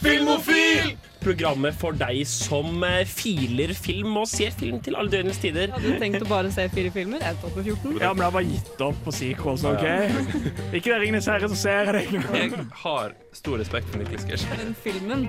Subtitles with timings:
[0.00, 0.96] Filmofil!
[1.20, 5.68] Programmet for deg som eh, filer film og ser film til alle døgnets tider.
[5.74, 7.20] Hadde du tenkt å bare se fire filmer?
[7.20, 7.98] Jeg tok på 14.
[8.00, 9.84] Ja, men jeg har bare gitt opp på sequels, OK?
[10.78, 12.22] Ikke det Ringenes herre, så ser jeg det.
[12.38, 14.46] Jeg har stor respekt for Niklas Gersh.
[14.62, 15.26] Den filmen,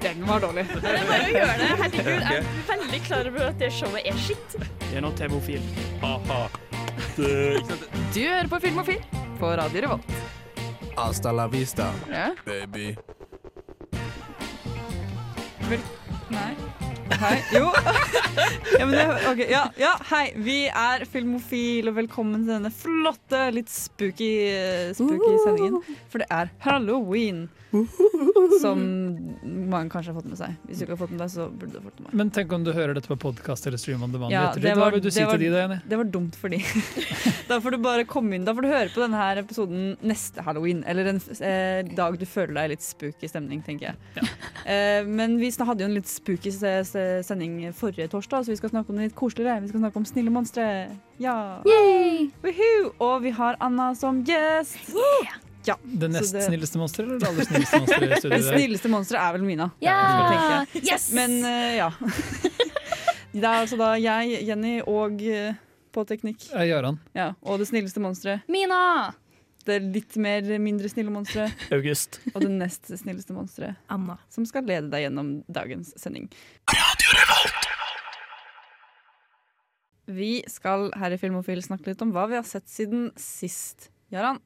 [0.00, 0.64] den var dårlig.
[0.72, 1.68] Det er bare å gjøre det.
[1.82, 4.56] Herregud, jeg er veldig klar over at det showet er skitt.
[4.86, 5.68] Det er nå TV-ofil.
[6.06, 6.40] Ha-ha.
[7.20, 9.04] Du hører på Filmofil
[9.36, 10.16] på Radio Revolt.
[10.96, 12.30] Hasta la vista, Ja?
[12.48, 12.94] baby.
[15.68, 16.54] Nei.
[17.10, 17.36] Hei.
[17.54, 17.70] Jo.
[18.78, 19.46] ja, men det, okay.
[19.50, 20.24] ja, ja, hei.
[20.42, 25.78] Vi er Filmofil, og velkommen til denne flotte, litt spooky, eh, spooky sendingen.
[26.12, 27.46] For det er halloween.
[28.62, 28.80] Som
[29.68, 30.54] man kanskje har fått med seg.
[30.68, 32.14] Hvis du ikke har fått med deg, så burde du ha fått med deg.
[32.20, 34.86] Men tenk om du hører dette på podkast eller stream on demand Ja, det var,
[34.86, 35.76] Hva vil du si var- til de da, Jenny?
[35.92, 36.60] Det var dumt for de.
[37.50, 40.44] da får du bare komme inn Da får du høre på denne her episoden neste
[40.46, 40.80] halloween.
[40.88, 44.30] Eller en eh, dag du føler deg litt spooky stemning, tenker jeg.
[44.64, 46.78] Eh, men vi hadde jo en litt spooky se-
[47.26, 49.62] sending forrige torsdag, så vi skal snakke om det litt koseligere.
[49.64, 50.66] Vi skal snakke om snille monstre.
[51.22, 51.36] Ja.
[52.98, 54.92] Og vi har Anna som gjest.
[55.66, 55.74] Ja.
[55.82, 59.32] Det nest det- snilleste monsteret eller det aller snilleste monsteret i Det snilleste monsteret er
[59.38, 59.70] vel Mina.
[59.82, 60.64] Ja!
[60.78, 61.08] Yes!
[61.16, 61.90] Men uh, ja.
[63.32, 65.56] Det er altså da jeg, Jenny og uh,
[65.92, 66.46] på teknikk.
[66.54, 67.00] Jaran.
[67.16, 68.46] Ja, og det snilleste monsteret.
[68.48, 69.10] Mina!
[69.66, 71.50] Det litt mer mindre snille monsteret.
[71.74, 72.20] August.
[72.34, 73.80] Og det nest snilleste monsteret.
[73.90, 74.14] Anna.
[74.30, 76.28] Som skal lede deg gjennom dagens sending.
[80.06, 83.88] Vi skal her i Filmofil snakke litt om hva vi har sett siden sist.
[84.14, 84.38] Jaran,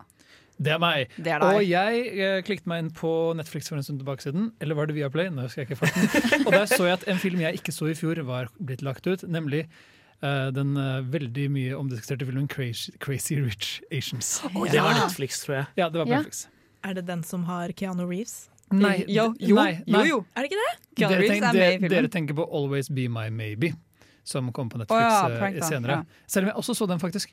[0.56, 1.10] Det er meg.
[1.20, 4.50] det er Og jeg eh, klikket meg inn på Netflix for en stund tilbake siden.
[4.60, 5.28] Eller var det Viaplay?
[5.32, 6.08] Nå husker jeg ikke farten.
[6.46, 9.04] Og der så jeg at en film jeg ikke så i fjor, var blitt lagt
[9.04, 9.24] ut.
[9.28, 9.66] Nemlig
[10.52, 14.40] den eh, veldig mye omdiskuterte filmen Crazy, Crazy Rich Asians.
[14.44, 15.66] Det var Netflix, tror jeg.
[15.80, 16.18] Ja, det var Ja.
[16.20, 16.46] Netflix.
[16.84, 18.48] Er det den som har Keanu Reeves?
[18.70, 20.04] Nei, jo, jo, nei, nei.
[20.08, 20.20] jo.
[20.36, 20.72] Er det ikke det?
[20.96, 21.90] Keanu Dere, Reeves tenk, er med i dere, filmen.
[21.96, 23.72] dere tenker på Always Be My Maybe,
[24.24, 25.96] som kom på Netflix Netflix ja, eh, prank senere.
[25.98, 26.24] ja.
[26.30, 27.32] Selv om jeg også så den, faktisk.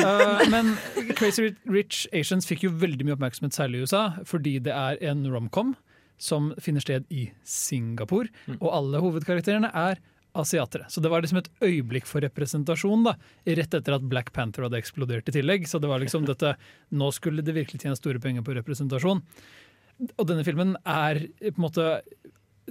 [0.00, 0.74] Uh, men
[1.14, 5.22] Crazy Rich Asians fikk jo veldig mye oppmerksomhet, særlig i USA, fordi det er en
[5.30, 5.76] romcom
[6.18, 8.28] som finner sted i Singapore,
[8.60, 10.02] og alle hovedkarakterene er
[10.34, 10.88] asiatere.
[10.90, 13.14] Så det var liksom et øyeblikk for representasjon, da,
[13.46, 15.68] rett etter at Black Panther hadde eksplodert i tillegg.
[15.70, 16.56] Så det var liksom dette
[16.94, 19.22] Nå skulle det virkelig tjene store penger på representasjon.
[20.18, 21.86] Og denne filmen er på en måte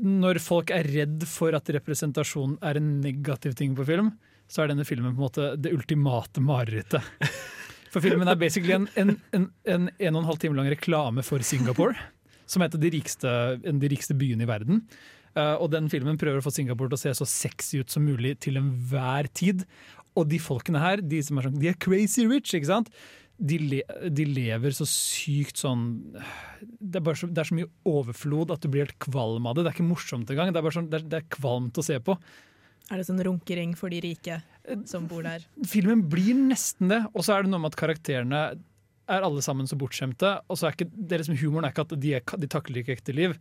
[0.03, 4.12] Når folk er redd for at representasjon er en negativ ting på film,
[4.50, 7.06] så er denne filmen på en måte det ultimate marerittet.
[7.94, 11.23] For filmen er basically en en, en, en en og en halv time lang reklame
[11.23, 11.94] for Singapore,
[12.50, 14.81] som er en av de rikeste byene i verden.
[15.34, 18.06] Uh, og den filmen prøver å få Singapore til å se så sexy ut som
[18.06, 19.66] mulig til enhver tid.
[20.14, 22.92] Og de folkene her, de som er sånn, de er crazy rich, ikke sant?
[23.42, 23.80] De, le,
[24.14, 28.70] de lever så sykt sånn det er, så, det er så mye overflod at du
[28.70, 29.66] blir helt kvalm av det.
[29.66, 30.54] Det er ikke morsomt engang.
[30.54, 32.16] Det er bare sånn, det er, det er kvalmt å se på.
[32.92, 34.38] Er det sånn runkering for de rike
[34.90, 35.44] som bor der?
[35.68, 38.44] Filmen blir nesten det, og så er det noe med at karakterene
[39.12, 40.36] er alle sammen så bortskjemte.
[40.52, 42.14] Og så er ikke, det er liksom Humoren er ikke at de,
[42.44, 43.36] de takler ikke ekte liv.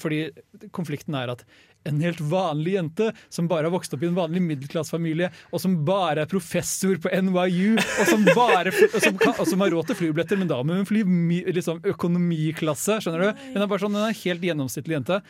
[0.00, 0.26] Fordi
[0.74, 1.44] konflikten er at
[1.84, 5.76] en helt vanlig jente som bare har vokst opp i en vanlig middelklassefamilie, og som
[5.84, 9.90] bare er professor på NYU, og som, bare, og som, kan, og som har råd
[9.90, 11.04] til flybilletter, men da må hun fly
[11.52, 13.02] liksom økonomiklasse.
[13.04, 13.42] skjønner du?
[13.52, 15.20] Hun er bare sånn, en helt gjennomsnittlig jente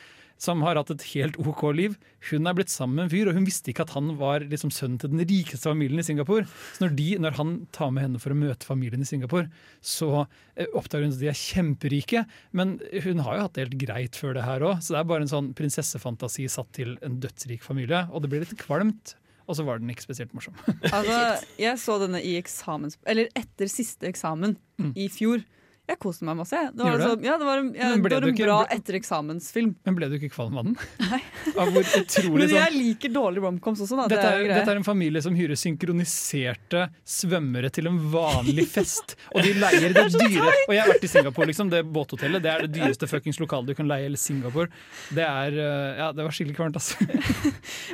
[0.45, 1.97] som har hatt et helt OK liv.
[2.31, 4.73] Hun er blitt sammen med en fyr, og hun visste ikke at han var liksom
[4.75, 6.47] sønnen til den rikeste familien i Singapore.
[6.77, 9.49] Så når, de, når han tar med henne for å møte familien i Singapore,
[9.85, 12.25] så eh, oppdager hun at de er kjemperike.
[12.57, 15.11] Men hun har jo hatt det helt greit før det her òg, så det er
[15.15, 18.07] bare en sånn prinsessefantasi satt til en dødsrik familie.
[18.13, 19.17] Og det blir litt kvalmt.
[19.45, 20.57] Og så var den ikke spesielt morsom.
[20.95, 21.19] Altså,
[21.61, 22.97] jeg så denne i eksamens...
[23.09, 24.57] Eller etter siste eksamen
[24.97, 25.45] i fjor.
[25.85, 26.57] Jeg koste meg masse.
[26.73, 26.95] Det var.
[26.97, 29.75] Altså, ja, det var, en- ja, det var en ikke- bra ble- etter eksamensfilm.
[29.85, 30.77] Men ble du ikke kvalm av den?
[31.11, 31.19] Nei.
[31.61, 34.07] Av utrolig Men sånn jeg liker dårlige romcoms også, da.
[34.09, 39.13] Dette er er, dette er en familie som hyrer synkroniserte svømmere til en vanlig fest.
[39.35, 41.69] Og de leier det dyre Og jeg har vært i Singapore, liksom.
[41.75, 44.71] Det båthotellet det er det dyreste fuckings lokalet du kan leie i hele Singapore.
[45.15, 46.97] Det er eh, Ja, det var skikkelig kvalmt, altså.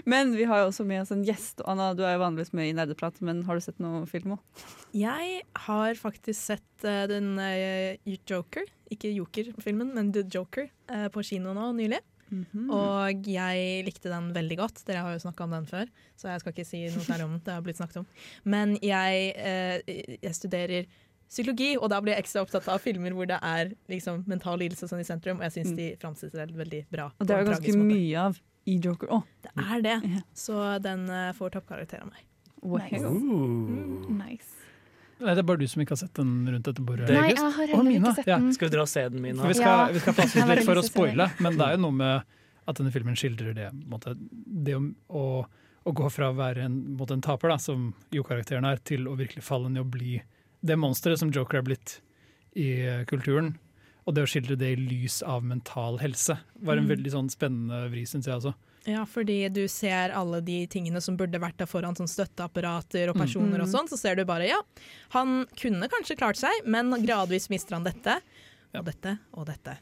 [0.06, 1.61] Men vi har jo også med oss en gjest.
[1.67, 4.65] Anna, du er jo vanligvis med i Nerdeprat, men har du sett noe film òg?
[4.97, 7.80] Jeg har faktisk sett uh, den eh,
[8.31, 12.00] Joker, ikke Joker-filmen, men The Joker, eh, på kino nå nylig.
[12.31, 12.69] Mhm.
[12.71, 14.85] Og jeg likte den veldig godt.
[14.87, 17.32] Dere har jo snakka om den før, så jeg skal ikke si noe særlig om
[17.35, 17.41] den.
[17.44, 18.06] Det har blitt snakket om.
[18.44, 19.81] Men jeg, eh,
[20.23, 20.87] jeg studerer
[21.31, 24.87] psykologi, og da blir jeg ekstra opptatt av filmer hvor det er liksom, mental lidelse
[24.91, 25.77] sånn i sentrum, og jeg syns Mm.
[25.77, 27.11] de framstiller det veldig bra.
[27.21, 27.91] Og det er jo ganske måte.
[27.91, 29.25] mye av i Joker òg.
[29.43, 30.25] Det er det.
[30.35, 32.23] Så den eh, får toppkarakter av meg.
[32.62, 32.81] Wow.
[33.11, 34.11] Ooh.
[34.11, 34.55] Nice.
[35.20, 37.08] Nei, det er bare du som ikke har sett den rundt dette bordet.
[37.12, 38.38] Nei, jeg har heller Mina, ikke sett ja.
[38.40, 38.52] den.
[38.56, 39.46] Skal vi dra og se den Mina?
[39.50, 39.88] Vi skal, Ja.
[39.93, 42.22] vi skal passe oss litt for å spoile, men det er jo noe med
[42.69, 43.69] at denne filmen skildrer det.
[43.90, 45.25] Måte, det å, å,
[45.84, 49.08] å gå fra å være en, måte en taper, da, som jo karakteren er, til
[49.11, 50.22] å virkelig falle ned og bli
[50.62, 51.99] det monsteret som Joker er blitt
[52.56, 52.70] i
[53.08, 53.55] kulturen.
[54.08, 56.96] Og det å skildre det i lys av mental helse var en Mm.
[56.96, 58.55] veldig sånn spennende vri, syns jeg også.
[58.91, 63.19] Ja, fordi du ser alle de tingene som burde vært der foran sånn støtteapparater og
[63.21, 63.65] personer Mm.
[63.67, 64.59] og sånn, så ser du bare ja,
[65.17, 68.19] han kunne kanskje klart seg, men gradvis mister han dette,
[68.75, 69.77] og dette, og dette.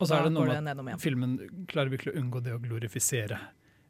[0.00, 1.38] Og så er det noe med at filmen
[1.70, 3.38] klarer virkelig å unngå det å glorifisere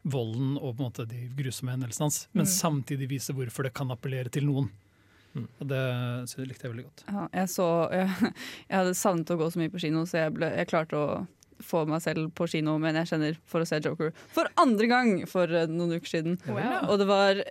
[0.04, 2.52] volden og på en måte de grusomme hendelsene hans, men Mm.
[2.52, 4.68] samtidig vise hvorfor det kan appellere til noen.
[5.34, 5.48] Mm.
[5.60, 5.80] Og det,
[6.36, 7.04] det likte jeg veldig godt.
[7.08, 8.08] Ja, jeg, så, jeg,
[8.68, 11.26] jeg hadde savnet å gå så mye på kino, så jeg, ble, jeg klarte å
[11.62, 15.12] få meg selv på kino, men jeg kjenner for å se Joker for andre gang
[15.30, 16.38] for eh, noen uker siden.
[16.48, 16.88] Wow.
[16.92, 17.42] Og det var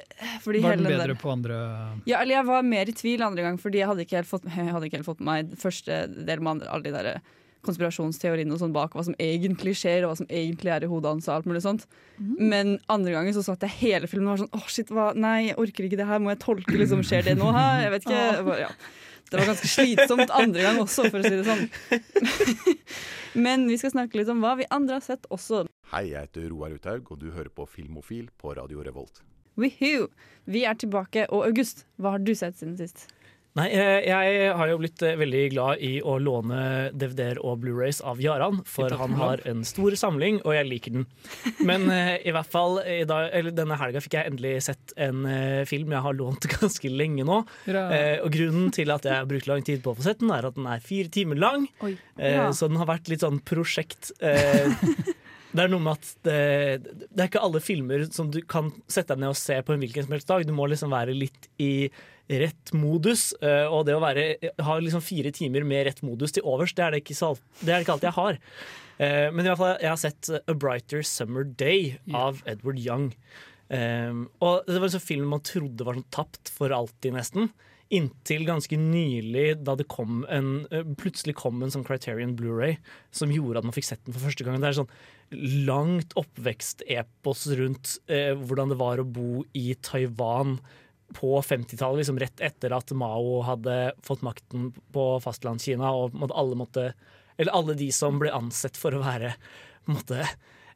[0.43, 1.59] fordi Var den bedre der, på andre
[2.09, 4.49] ja, eller jeg var mer i tvil andre gang, fordi jeg hadde ikke helt fått,
[4.57, 7.23] jeg hadde ikke helt fått med meg første del med andre, alle de der
[7.63, 11.13] konspirasjonsteoriene og sånn bak hva som egentlig skjer, og hva som egentlig er i hodet
[11.13, 11.85] hans og alt mulig sånt.
[12.19, 15.37] Men andre gangen så satt jeg hele filmen og var sånn åh shit, hva, nei,
[15.49, 17.85] jeg orker ikke det her, må jeg tolke liksom, skjer det nå her?
[17.85, 18.19] Jeg vet ikke.
[18.19, 18.73] Jeg bare, ja.
[19.29, 21.63] Det var ganske slitsomt andre gang også, for å si det sånn.
[23.45, 25.63] Men vi skal snakke litt om hva vi andre har sett også.
[25.93, 29.23] Hei, jeg heter Roar Uthaug, og du hører på Filmofil på Radio Revolt.
[29.57, 30.07] Woohoo!
[30.49, 31.25] Vi er tilbake.
[31.33, 33.07] Og August, hva har du sett siden sist?
[33.53, 37.99] Nei, eh, jeg har jo blitt eh, veldig glad i å låne DVD-er og Blu-rays
[38.01, 41.05] av Jaran, for han har en stor samling, og jeg liker den.
[41.61, 45.21] Men eh, i hvert fall i dag, eller denne helga fikk jeg endelig sett en
[45.69, 47.43] film jeg har lånt ganske lenge nå.
[47.69, 50.33] Eh, og grunnen til at jeg har brukt lang tid på å få sett den,
[50.33, 51.69] er at den er fire timer lang.
[51.85, 51.93] Oi.
[52.17, 52.49] Ja.
[52.57, 54.15] Så den har vært litt sånn prosjekt.
[55.53, 56.37] Eh, det er noe med at det,
[57.05, 59.83] det er ikke alle filmer som du kan sette deg ned og se på en
[59.83, 60.45] hvilken som helst dag.
[60.47, 61.89] Du må liksom være litt i
[62.29, 63.31] rett modus.
[63.41, 64.27] eh, og det å være,
[64.63, 67.69] ha liksom fire timer med rett modus til overs, det er det ikke, så, det
[67.69, 68.39] er det ikke alltid jeg har.
[68.97, 73.11] Eh, men i hvert fall, jeg har sett A Brighter Summer Day av Edward Young.
[73.73, 77.47] Um, og det var en sånn film man trodde var sånn tapt for alltid, nesten.
[77.93, 82.77] Inntil ganske nylig, da det kom en, eh, plutselig kom en sånn Criterion Blu-ray
[83.11, 84.59] som gjorde at man fikk sett den for første gang.
[84.61, 84.93] Det er sånn
[85.67, 90.57] langt oppvekst-epos rundt eh, hvordan det var å bo i Taiwan
[91.13, 96.93] på 50-tallet, liksom rett etter at Mao hadde fått makten på fastlandskina, og alle måtte
[97.37, 99.33] Eller alle de som ble ansett for å være
[99.89, 100.21] måtte,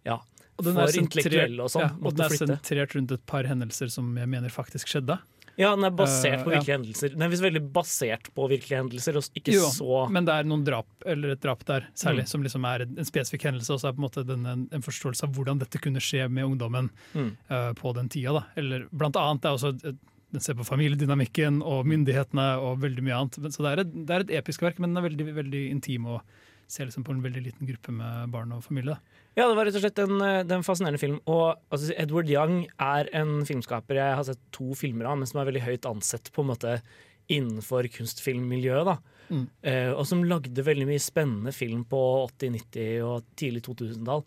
[0.03, 0.17] ja,
[0.57, 2.55] for er sentrert- intellektuelle og sånn, ja, og måtte den er flytte.
[2.57, 5.19] sentrert rundt et par hendelser som jeg mener faktisk skjedde.
[5.57, 6.59] Ja, den er basert Eh, på ja.
[6.59, 7.09] virkelige hendelser.
[7.15, 10.43] Den er visst veldig basert på virkelige hendelser, og ikke Jo, så Men det er
[10.43, 12.27] noen drap, eller et drap der, særlig, Mm.
[12.27, 13.71] som liksom er en spesifikk hendelse.
[13.73, 16.29] Og så er på en måte den en, en forståelse av hvordan dette kunne skje
[16.29, 17.31] med ungdommen Mm.
[17.49, 18.33] uh, på den tida.
[18.33, 18.43] Da.
[18.55, 19.97] Eller blant annet det er også
[20.29, 23.37] den ser på familiedynamikken og myndighetene og veldig mye annet.
[23.39, 25.71] Men- Så det er et, det er et episk verk, men den er veldig, veldig
[25.71, 26.21] intim og
[26.67, 28.97] ser liksom på en veldig liten gruppe med barn og familie.
[29.37, 31.19] Ja, det var rett og slett en, eh, en fascinerende film.
[31.25, 35.41] Og altså, Edward Young er en filmskaper jeg har sett to filmer av, men som
[35.41, 36.81] er veldig høyt ansett på en måte
[37.29, 38.85] innenfor kunstfilmmiljøet.
[38.85, 38.97] da.
[39.29, 39.47] Mm.
[39.61, 44.23] Eh, og som lagde veldig mye spennende film på 80-, 90- og tidlig 2000-tall.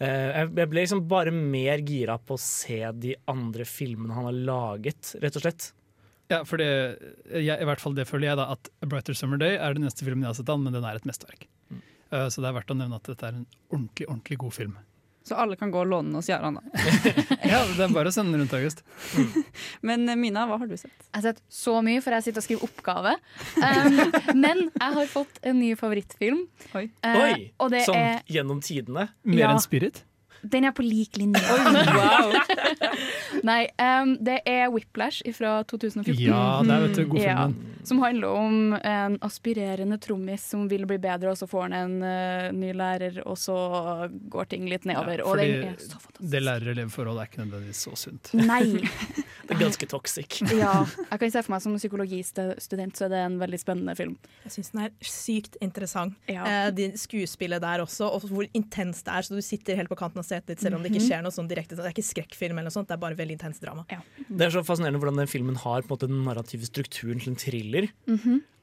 [0.00, 4.38] Eh, jeg ble liksom bare mer gira på å se de andre filmene han har
[4.50, 5.72] laget, rett og slett.
[6.32, 6.70] Ja, for det,
[7.28, 9.84] jeg, i hvert fall det føler jeg da, at A Brighter Summer Day er den
[9.84, 11.46] neste filmen jeg har sett han, men den er et mesterverk.
[12.10, 14.74] Eh, så det er verdt å nevne at dette er en ordentlig, ordentlig god film.
[15.24, 16.82] Så alle kan gå og låne den hos Jarand, da.
[17.48, 18.82] Ja, det er bare å sende den rundt, August.
[19.88, 20.92] Men eh, Mina, hva har du sett?
[21.06, 23.14] Jeg har sett så mye, for jeg sitter og skriver oppgave.
[23.56, 23.96] Um,
[24.44, 26.42] men jeg har fått en ny favorittfilm.
[26.76, 26.84] Oi.
[27.00, 27.38] Uh, Oi!
[27.56, 29.06] og det Sånn er, gjennom tidene.
[29.24, 29.54] Mer Ja.
[29.54, 30.02] enn Spirit?
[30.44, 31.40] Den er på lik linje.
[33.48, 36.20] Nei, um, det er Whiplash fra 2014.
[36.20, 37.48] Ja, det er vet du, Ja,
[37.84, 41.96] som handler om en aspirerende trommis som vil bli bedre, og så får han en
[42.04, 43.56] uh, ny lærer, og så
[44.32, 45.24] går ting litt nedover.
[45.24, 46.30] og fordi den er så fantastisk.
[46.32, 48.34] det lærer-elev-forholdet er ikke nødvendigvis så sunt.
[48.38, 48.64] Nei.
[49.44, 50.40] Det er ganske toxic.
[50.64, 54.14] Ja, jeg kan se for meg som psykologistudent, så er det en veldig spennende film.
[54.46, 56.16] Jeg syns den er sykt interessant.
[56.30, 56.46] Ja.
[56.46, 59.26] Eh, de skuespillet der også, og hvor intenst det er.
[59.26, 61.34] Så du sitter helt på kanten av setet ditt selv om det ikke skjer noe
[61.34, 61.76] sånn direkte.
[61.78, 63.86] Det er ikke skrekkfilm eller noe sånt, det er bare veldig intenst drama.
[64.28, 67.34] Det er så fascinerende hvordan den filmen har på en måte den narrative strukturen til
[67.34, 67.92] en thriller.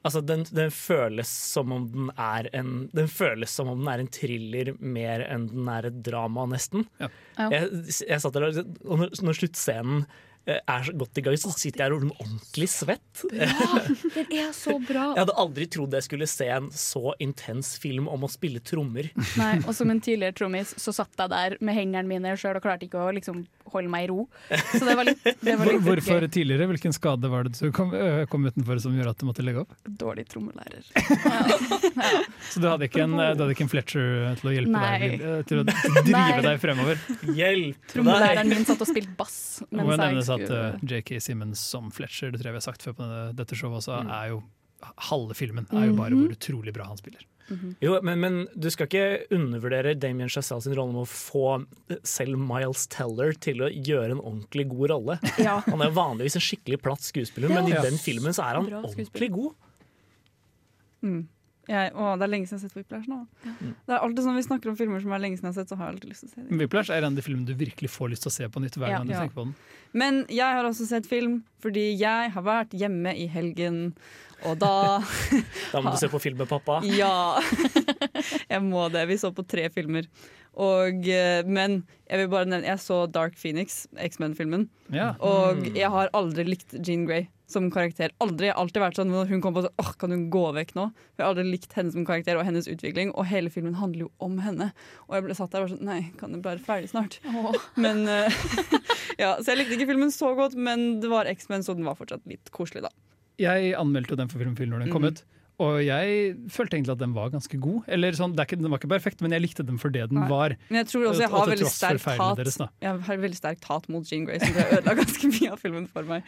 [0.02, 4.02] Altså den, den, føles som om den er en Den føles som om den er
[4.02, 6.88] en thriller mer enn den er et drama, nesten.
[6.98, 7.08] Ja.
[7.38, 7.48] Ja.
[7.54, 10.04] Jeg, jeg satt der og når, når sluttscenen
[10.46, 13.24] er så godt i gang, så sitter jeg her og blir ordentlig svett.
[13.30, 15.08] Den er så bra.
[15.16, 19.10] Jeg hadde aldri trodd jeg skulle se en så intens film om å spille trommer.
[19.40, 22.64] Nei, og som en tidligere trommis så satt jeg der med hendene mine sjøl og
[22.64, 24.24] klarte ikke å liksom holde meg i ro.
[24.74, 26.28] Så det var litt, det var litt Hvorfor gøy.
[26.34, 26.66] tidligere?
[26.72, 29.62] Hvilken skade var det du kom, øh, kom utenfor som gjorde at du måtte legge
[29.64, 29.72] opp?
[29.86, 30.84] Dårlig trommelærer.
[32.52, 34.98] Så du hadde ikke en, du hadde ikke en Fletcher til å hjelpe Nei.
[34.98, 36.42] deg til å drive Nei.
[36.44, 37.00] deg fremover?
[37.32, 39.38] Hjelp Trommelæreren min satt og spilte bass
[39.72, 42.94] mens jeg at uh, JK Simmons som Fletcher, det tror jeg vi har sagt før
[42.96, 44.10] på denne, dette showet også, Mm.
[44.10, 44.42] er jo
[45.10, 46.22] halve filmen er jo bare Mhm.
[46.24, 47.22] hvor utrolig bra han spiller.
[47.82, 51.66] Jo, men, men du skal ikke undervurdere Damien Chazelle sin rolle med å få
[52.02, 55.18] selv Miles Teller til å gjøre en ordentlig god rolle.
[55.38, 55.58] Ja.
[55.66, 58.70] Han er jo vanligvis en skikkelig platt skuespiller, men i den filmen så er han
[58.72, 59.52] ordentlig god.
[61.04, 61.26] Mm.
[61.68, 63.20] Jeg, å, det er lenge siden jeg har sett Whiplash nå.
[63.86, 65.68] Det er alltid sånn Vi snakker om filmer som er lenge siden jeg har sett,
[65.70, 66.58] så har jeg alltid lyst til å se dem.
[66.58, 68.76] Whiplash er en av de filmene du virkelig får lyst til å se på nytt
[68.80, 68.98] hver Ja.
[68.98, 69.20] gang du Ja.
[69.22, 69.54] tenker på den.
[69.92, 73.94] Men jeg har også sett film fordi jeg har vært hjemme i helgen,
[74.48, 74.72] og da
[75.72, 76.80] Da må du se på film med pappa.
[77.02, 77.40] Ja.
[78.48, 79.06] jeg må det.
[79.10, 80.08] Vi så på tre filmer.
[80.52, 81.78] Og, eh, men
[82.10, 84.66] jeg vil bare nevne Jeg så Dark Phoenix, X-Men-filmen.
[84.92, 85.14] Ja.
[85.24, 85.74] Og Mm.
[85.78, 88.10] jeg har aldri likt Jean Grey som karakter.
[88.20, 88.46] Aldri.
[88.48, 90.74] Jeg har alltid vært sånn når hun kom på sånn Åh, kan hun gå vekk
[90.76, 90.86] nå?
[91.16, 93.12] Jeg har aldri likt henne som karakter og hennes utvikling.
[93.16, 94.70] Og hele filmen handler jo om henne.
[95.08, 97.18] Og jeg ble satt der og var sånn Nei, kan det være ferdig snart?
[97.76, 98.28] Men eh,
[99.22, 101.96] Ja, så jeg likte ikke filmen så godt, men det var X-Men, så den var
[101.98, 102.92] fortsatt litt koselig, da.
[103.42, 105.12] Jeg anmeldte jo den for Filmfil når den kom Mhm.
[105.16, 105.22] ut.
[105.62, 107.84] Og jeg følte egentlig at den var ganske god.
[107.86, 110.08] Eller sånn, det er ikke, Den var ikke perfekt, men jeg likte den for det
[110.10, 110.28] den Nei.
[110.30, 110.54] var.
[110.72, 112.56] Men jeg tror også jeg har veldig sterkt hat deres.
[112.80, 116.02] Jeg har veldig sterkt hat mot Jean Grey, som ødela ganske mye av filmen for
[116.08, 116.24] meg.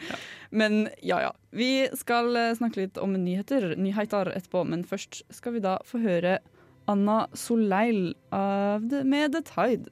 [0.51, 1.31] Men ja, ja.
[1.51, 5.99] Vi skal eh, snakke litt om nyheter, nyheter etterpå, men først skal vi da få
[6.05, 6.37] høre
[6.87, 9.89] Anna Soleil av The, med The Tide.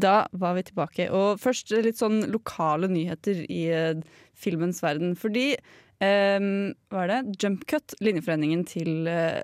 [0.00, 1.10] Da var vi tilbake.
[1.14, 4.00] Og først litt sånn lokale nyheter i uh,
[4.38, 5.14] filmens verden.
[5.18, 5.52] Fordi
[6.00, 7.20] um, hva er det?
[7.42, 9.42] Jump Cut, linjeforeningen til uh,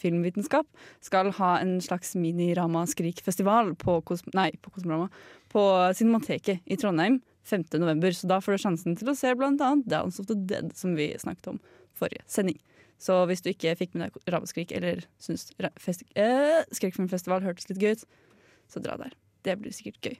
[0.00, 0.68] filmvitenskap,
[1.04, 5.10] skal ha en slags mini-Ramaskrik-festival på, Kos nei, på Kosmorama
[5.52, 5.64] på
[5.96, 7.68] Cinemateket i Trondheim 5.
[7.80, 8.12] november.
[8.12, 11.12] Så da får du sjansen til å se annet Downs of the Dead, som vi
[11.18, 11.60] snakket om
[11.96, 12.58] forrige sending.
[12.98, 17.96] Så hvis du ikke fikk med deg Ramaskrik, eller syns eh, skrekkfilmfestival hørtes litt gøy
[17.98, 18.06] ut,
[18.72, 19.12] så dra der.
[19.46, 20.16] Det blir sikkert gøy.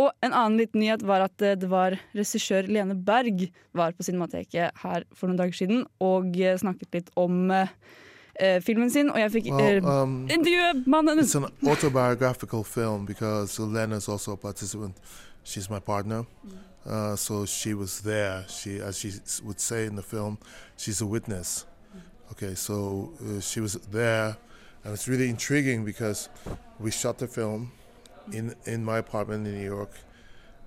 [0.00, 4.06] Og en annen liten nyhet var at eh, det var regissør Lene Berg var på
[4.06, 7.70] Cinemateket her for noen dager siden og eh, snakket litt om eh,
[8.66, 13.96] filmen sin, og jeg fikk Well, um, intervjue mannen It's an autobiographical film because Lena
[14.02, 14.98] is also a participant.
[15.44, 16.24] She's my partner,
[16.86, 18.44] uh, so she was there.
[18.48, 19.12] She, as she
[19.44, 20.38] would say in the film,
[20.76, 21.66] she's a witness.
[22.32, 24.36] Okay, so uh, she was there,
[24.82, 26.30] and it's really intriguing because
[26.80, 27.70] we shot the film
[28.32, 29.92] in in my apartment in New York,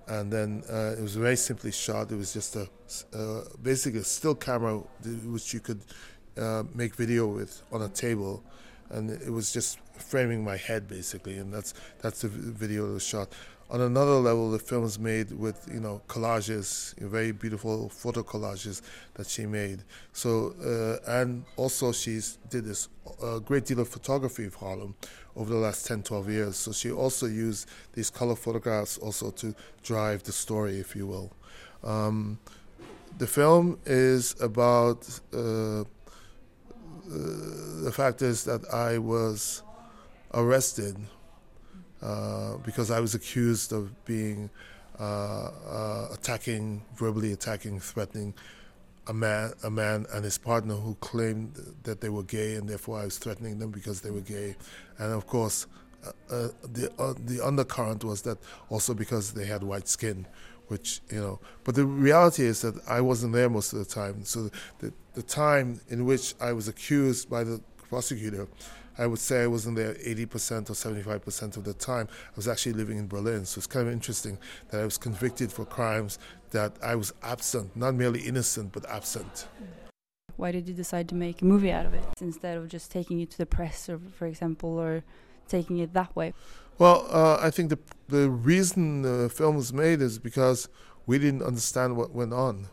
[0.06, 2.10] and then uh, it was very simply shot.
[2.10, 2.68] It was just a
[3.14, 4.78] uh, basically a still camera
[5.26, 5.80] which you could
[6.36, 8.42] uh, make video with on a table,
[8.90, 13.06] and it was just framing my head basically, and that's that's the video that was
[13.06, 13.32] shot.
[13.70, 18.80] On another level, the film is made with you know collages, very beautiful photo collages
[19.14, 19.82] that she made.
[20.12, 22.88] So uh, and also she's did this
[23.22, 24.94] a great deal of photography of Harlem
[25.36, 26.56] over the last 10, 12 years.
[26.56, 31.32] So she also used these color photographs also to drive the story, if you will.
[31.84, 32.38] Um,
[33.18, 35.84] the film is about uh, uh,
[37.06, 39.62] the fact is that I was
[40.34, 40.96] arrested
[42.02, 44.50] uh, because I was accused of being
[44.98, 48.34] uh, uh, attacking, verbally attacking, threatening
[49.06, 53.00] a man, a man and his partner who claimed that they were gay, and therefore
[53.00, 54.54] I was threatening them because they were gay.
[54.98, 55.66] And of course,
[56.28, 56.92] the
[57.24, 58.38] the undercurrent was that
[58.68, 60.26] also because they had white skin,
[60.68, 61.40] which you know.
[61.64, 64.24] But the reality is that I wasn't there most of the time.
[64.24, 68.46] So the the time in which I was accused by the prosecutor,
[68.98, 72.08] I would say I wasn't there 80% or 75% of the time.
[72.10, 73.46] I was actually living in Berlin.
[73.46, 74.38] So it's kind of interesting
[74.70, 76.18] that I was convicted for crimes
[76.50, 79.46] that I was absent, not merely innocent, but absent.
[80.36, 83.20] Why did you decide to make a movie out of it instead of just taking
[83.20, 85.02] it to the press, or for example, or
[85.48, 86.32] taking it that way?
[86.78, 87.78] Well, uh, I think the
[88.08, 90.68] the reason the film was made is because
[91.06, 92.68] we didn't understand what went on.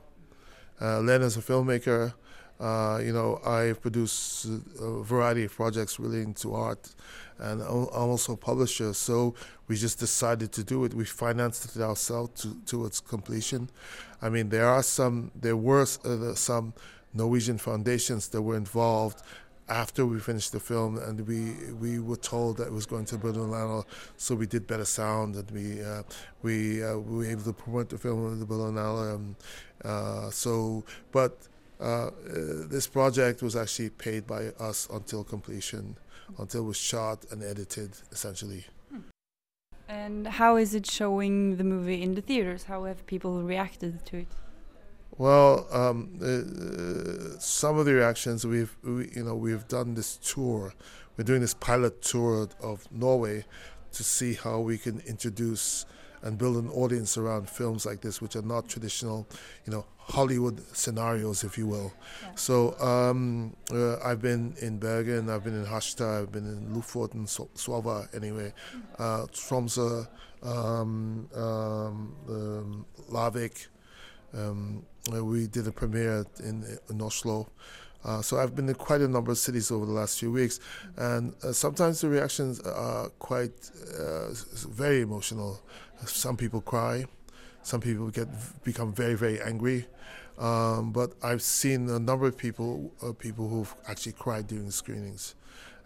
[0.79, 2.13] Uh, Len is a filmmaker.
[2.59, 4.45] Uh, you know, I've produced
[4.79, 6.95] a variety of projects relating to art,
[7.37, 8.93] and I'm also a publisher.
[8.93, 9.35] So
[9.67, 10.93] we just decided to do it.
[10.93, 13.69] We financed it ourselves to, to its completion.
[14.21, 16.73] I mean, there are some, there were uh, some
[17.13, 19.21] Norwegian foundations that were involved
[19.67, 23.17] after we finished the film, and we we were told that it was going to
[23.17, 23.83] Berlinale,
[24.15, 26.03] so we did better sound, and we uh,
[26.43, 29.15] we uh, we were able to promote the film at the Berlinale.
[29.15, 29.35] Um,
[29.83, 31.47] uh, so, but
[31.79, 32.11] uh, uh,
[32.69, 35.97] this project was actually paid by us until completion,
[36.39, 38.65] until it was shot and edited, essentially.
[39.87, 42.63] And how is it showing the movie in the theaters?
[42.63, 44.27] How have people reacted to it?
[45.17, 50.73] Well, um, uh, some of the reactions we've we, you know we've done this tour.
[51.15, 53.45] We're doing this pilot tour of Norway
[53.93, 55.85] to see how we can introduce
[56.25, 59.27] and build an audience around films like this, which are not traditional,
[59.65, 61.93] you know, Hollywood scenarios, if you will.
[62.35, 67.27] So um, uh, I've been in Bergen, I've been in Harstad, I've been in Lofoten,
[67.29, 68.53] so- Svalbard, anyway,
[68.99, 70.07] uh, Tromsø,
[70.43, 73.67] um, um, um, Lavik.
[74.33, 77.47] Um, we did a premiere in, in Oslo.
[78.03, 80.59] Uh, so I've been in quite a number of cities over the last few weeks,
[80.95, 84.27] and uh, sometimes the reactions are quite uh,
[84.69, 85.59] very emotional.
[86.05, 87.05] Some people cry,
[87.63, 88.27] some people get
[88.63, 89.85] become very very angry.
[90.37, 94.71] Um, but I've seen a number of people uh, people who've actually cried during the
[94.71, 95.35] screenings,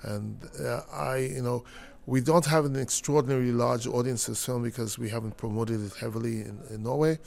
[0.02, 1.64] and uh, I you know
[2.06, 6.42] we don't have an extraordinarily large audience this film because we haven't promoted it heavily
[6.42, 7.20] in, in Norway,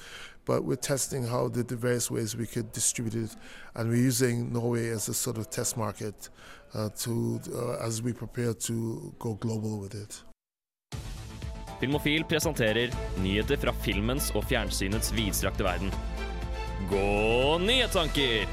[0.45, 3.37] but we're testing how the, the various ways we could distribute it,
[3.77, 6.29] and we're using Norway as a sort of test market
[6.75, 10.23] uh, to uh, as we prepare to go global with it.
[11.83, 15.91] Filmofil presenterer nyheter fra filmens og fjernsynets vidstrakte verden.
[16.93, 18.47] Gå nyhetstanker!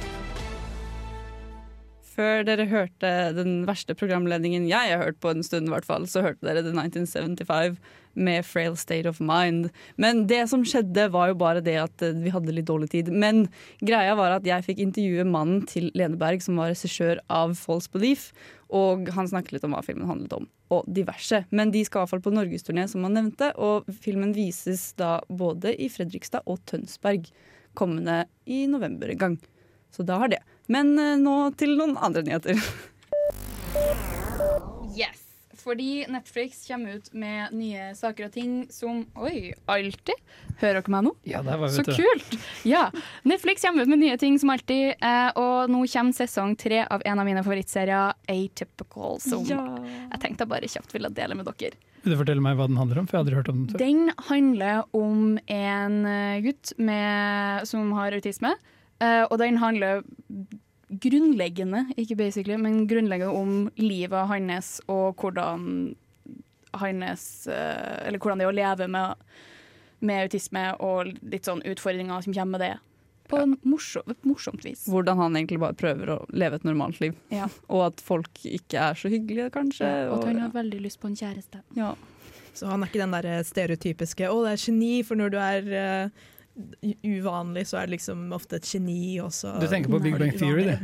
[2.19, 6.25] Før dere hørte den verste programledningen jeg har hørt på en stund, hvert fall, så
[6.25, 7.77] hørte dere The 1975
[8.19, 9.69] med Frail State of Mind.
[9.95, 13.13] Men det som skjedde, var jo bare det at eh, vi hadde litt dårlig tid.
[13.13, 13.45] Men
[13.79, 17.93] greia var at jeg fikk intervjue mannen til Lene Berg, som var regissør av False
[17.93, 18.31] Belief.
[18.75, 21.41] Og han snakket litt om hva filmen handlet om, og diverse.
[21.49, 23.49] Men de skal i hvert fall på norgesturné, som han nevnte.
[23.57, 27.31] Og filmen vises da både i Fredrikstad og Tønsberg
[27.77, 29.39] kommende i november en gang.
[29.95, 30.43] Så da har det.
[30.69, 32.61] Men eh, nå til noen andre nyheter.
[34.97, 35.28] Yes.
[35.69, 40.17] Fordi Netflix kommer ut med nye saker og ting som Oi, alltid.
[40.59, 41.11] Hører dere meg nå?
[41.29, 42.37] Ja, det var vi, Så vet kult!
[42.65, 42.87] Ja.
[43.29, 47.05] Netflix kommer ut med nye ting som alltid, eh, og nå kommer sesong tre av
[47.05, 49.61] en av mine favorittserier, Atypical, som Ja.
[49.85, 51.77] jeg tenkte jeg bare kjapt ville dele med dere.
[52.01, 53.07] Vil du fortelle meg hva den handler om?
[53.07, 53.85] For jeg hadde hørt om den før.
[53.85, 58.55] Den handler om en eh, gutt med, som har autisme,
[59.03, 60.01] eh, og den handler
[60.89, 65.95] grunnleggende, ikke basically, men grunnleggende om livet hans og hvordan
[66.79, 69.23] hans eh, Eller hvordan det er å leve med,
[70.05, 72.75] med autisme og litt sånn utfordringer som kommer med det.
[73.29, 74.87] På en morsom, et morsomt vis.
[74.89, 77.17] Hvordan han egentlig bare prøver å leve et normalt liv.
[77.33, 77.45] Ja.
[77.73, 79.89] Og at folk ikke er så hyggelige, kanskje.
[80.09, 80.47] Og at han ja.
[80.47, 81.61] har veldig lyst på en kjæreste.
[81.77, 81.93] Ja.
[82.57, 85.69] Så han er ikke den der stereotypiske 'å, det er geni', for når du er
[85.77, 86.38] eh, u-
[87.05, 89.55] uvanlig, så er det liksom ofte et geni, også.
[89.61, 90.79] Du tenker på Big Bang Theory, uvanlige det.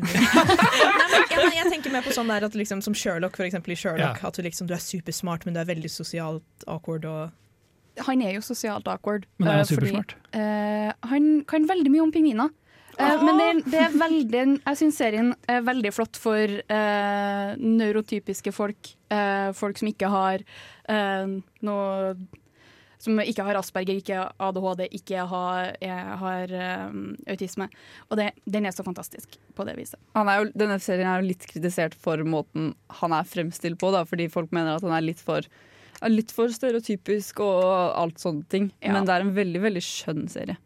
[0.95, 3.75] Nei, men, ja, jeg tenker mer på sånn der at liksom, som Sherlock, for eksempel
[3.75, 4.21] i Sherlock.
[4.21, 4.29] Ja.
[4.29, 8.33] At du liksom, du er supersmart, men du er veldig sosialt awkward og Han er
[8.35, 9.23] jo sosialt awkward.
[9.39, 10.15] Men er han eh, fordi, supersmart?
[10.35, 12.51] eh, han kan veldig mye om pingviner.
[12.95, 17.49] Uh, men det, er- det er veldig, jeg syns serien er veldig flott for uh,
[17.59, 18.93] neurotypiske folk.
[19.11, 20.41] Eh, folk som ikke har
[20.89, 21.33] eh,
[21.67, 22.13] noe
[23.05, 26.55] Som ikke har Asperger, ikke ADHD, ikke har, er, har
[26.89, 27.69] um, autisme.
[28.09, 30.01] Og det, den er så fantastisk på det viset.
[30.15, 34.27] Jo, denne serien er jo litt kritisert for måten han er fremstilt på, da, fordi
[34.33, 35.45] folk mener at han er litt for,
[36.11, 37.63] litt for stereotypisk og
[37.97, 38.69] alt sånne ting.
[38.83, 38.93] Ja.
[38.93, 40.57] Men det er en veldig veldig skjønn serie.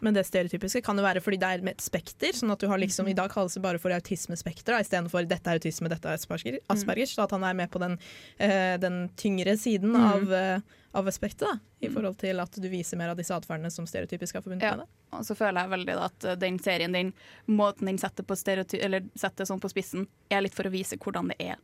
[0.00, 2.32] Men det stereotypiske kan jo være fordi det er med et spekter.
[2.36, 5.60] Sånn at du har liksom, I dag kalles det bare for autismespekter istedenfor dette er
[5.60, 6.58] autisme, dette er asperger.
[6.72, 7.98] Asperger så at han er med på den,
[8.40, 10.06] uh, den tyngre siden Mm.
[10.08, 11.40] av, uh, av aspektet.
[11.48, 14.62] Da, I forhold til at du viser mer av disse atferdene som stereotypisk er forbundet
[14.62, 14.76] Ja.
[14.76, 14.88] med det.
[15.12, 17.12] Og så føler jeg veldig da at den serien, den
[17.48, 18.36] måten den setter, på
[18.80, 21.56] eller setter sånn på spissen, er litt for å vise hvordan det er.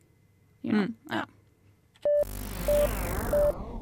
[0.63, 0.85] You know?
[0.85, 0.95] Mm.
[1.11, 1.25] ja.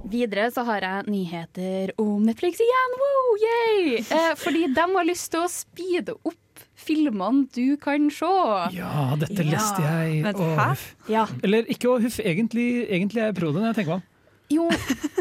[0.07, 2.93] Videre så har jeg nyheter om Netflix igjen.
[3.01, 3.97] Wow, yay!
[3.99, 8.29] Eh, fordi de har lyst til å speede opp filmene du kan se.
[8.77, 10.21] Ja, dette leste jeg.
[10.23, 10.85] Vent, og, huff.
[11.11, 11.25] Ja.
[11.43, 14.13] Eller ikke å huff, egentlig, egentlig er jeg pro det når jeg tenker meg om.
[14.47, 14.69] Jo,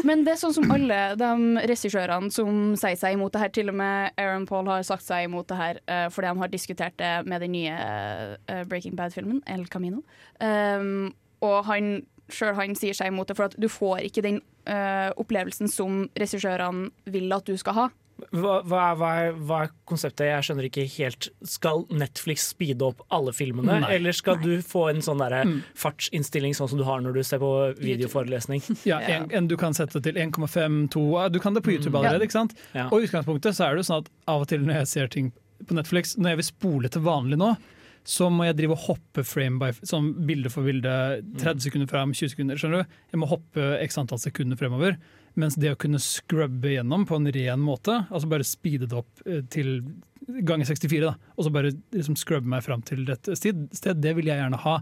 [0.07, 3.53] men det er sånn som alle de regissørene som sier seg imot det her.
[3.57, 6.53] Til og med Aaron Paul har sagt seg imot det her uh, fordi han har
[6.53, 10.05] diskutert det med den nye uh, Breaking Bad-filmen, El Camino.
[10.39, 11.11] Um,
[11.43, 15.11] og han sjøl han sier seg imot det, for at du får ikke den uh,
[15.17, 17.87] opplevelsen som regissørene vil at du skal ha.
[18.33, 20.25] Hva, hva, er, hva, er, hva er konseptet?
[20.25, 21.27] Jeg skjønner ikke helt.
[21.45, 23.91] Skal Netflix speede opp alle filmene, Nei.
[23.99, 25.59] eller skal du få en sånn Mm.
[25.77, 28.63] fartsinnstilling sånn som du har når du ser på videoforelesning?
[28.89, 31.99] Ja, en, en, du kan sette til 1,5, 2 Du kan det på YouTube Mm.
[32.01, 32.25] allerede.
[32.25, 32.57] ikke sant?
[32.73, 32.87] Ja.
[32.89, 35.07] Og i utgangspunktet så er det jo sånn at av og til når jeg ser
[35.13, 35.31] ting
[35.67, 37.53] på Netflix, når jeg vil spole til vanlig nå,
[38.07, 40.91] så må jeg drive og hoppe frame by sånn bilde for bilde,
[41.41, 42.59] 30 sekunder frem, 20 sekunder.
[42.59, 42.99] skjønner du?
[43.11, 44.95] Jeg må hoppe x antall sekunder fremover.
[45.37, 49.27] Mens det å kunne scrubbe gjennom på en ren måte, altså bare speede det opp
[49.27, 49.81] eh, til
[50.47, 53.67] ganger 64, da, og så bare liksom scrubbe meg fram til et sted,
[54.01, 54.79] det vil jeg gjerne ha.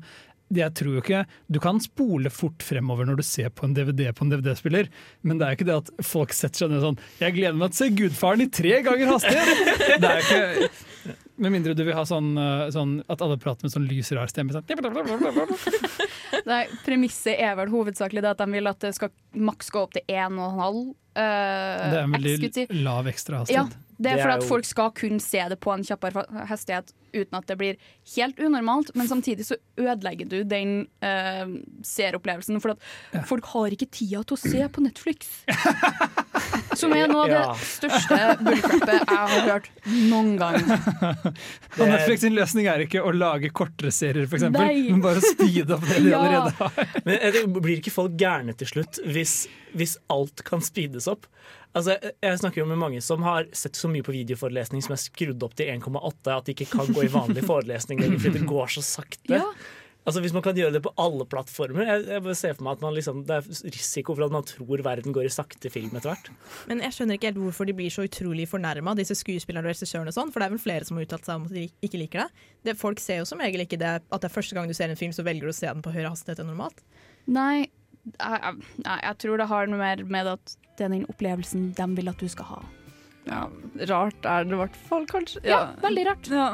[0.53, 4.11] Jeg tror jo ikke, Du kan spole fort fremover når du ser på en DVD
[4.13, 4.89] på en DVD-spiller,
[5.25, 7.71] men det er jo ikke det at folk setter seg ned sånn 'Jeg gleder meg
[7.71, 11.83] til å se Gudfaren i tre ganger hastighet!' Det er jo ikke, Med mindre du
[11.83, 14.53] vil ha sånn, uh, sånn at alle prater med sånn lys, rar stemme.
[14.55, 14.63] Sånn.
[16.51, 19.97] Nei, Premisset er vel hovedsakelig det at de vil at det skal maks gå opp
[19.97, 23.67] til 1,5 uh, Det er en veldig lav ekstra Ja.
[23.97, 26.25] Det er Det for er at jo- folk skal kunne se det på en kjappere
[26.49, 27.77] hastighet uten at det blir
[28.17, 31.47] helt unormalt, men samtidig så ødelegger du den uh,
[31.81, 32.59] seeropplevelsen.
[32.59, 35.29] For at folk har ikke tida til å se på Netflix.
[36.75, 37.53] Som er noe av det Ja.
[37.55, 39.69] største bullcrapet jeg har hørt
[40.09, 40.57] noen gang.
[41.79, 45.77] Og Netflix sin løsning er ikke å lage kortere serier, f.eks., men bare å speede
[45.77, 46.19] opp det de Ja.
[46.19, 46.99] allerede har.
[47.05, 51.29] Men det Blir ikke folk gærne til slutt hvis, hvis alt kan speedes opp?
[51.75, 55.01] Altså, jeg- snakker jo med mange som har sett så mye på videoforelesning som er
[55.01, 58.47] skrudd opp til 1,8 at de ikke kan gå i vanlig forelesning lenger fordi det
[58.47, 59.33] går så sakte.
[59.41, 59.43] Ja.
[60.05, 62.81] Altså Hvis man kan gjøre det på alle plattformer jeg, jeg ser for meg at
[62.85, 66.11] man liksom, Det er risiko for at man tror verden går i sakte film etter
[66.13, 66.29] hvert.
[66.69, 70.13] Men jeg skjønner ikke helt hvorfor de blir så utrolig fornærma, disse skuespillerne og regissørene
[70.13, 71.97] og sånn, for det er vel flere som har uttalt seg om at de ikke
[72.03, 72.29] liker det.
[72.69, 72.77] det.
[72.77, 75.01] Folk ser jo som regel ikke det at det er første gang du ser en
[75.01, 76.85] film, så velger du å se den på høyere hastighet enn normalt.
[77.25, 77.65] Nei,
[78.05, 81.87] jeg, jeg, jeg tror det har noe mer med at det er den opplevelsen de
[81.97, 82.61] vil at du skal ha.
[83.25, 83.43] Ja,
[83.89, 85.41] rart er det i hvert fall, kanskje.
[85.47, 86.27] Ja, veldig rart.
[86.29, 86.49] Ja.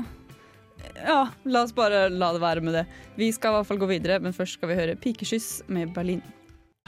[1.04, 2.86] ja, la oss bare la det være med det.
[3.18, 6.22] Vi skal i hvert fall gå videre, men først skal vi høre 'Pikeskyss' med Berlin.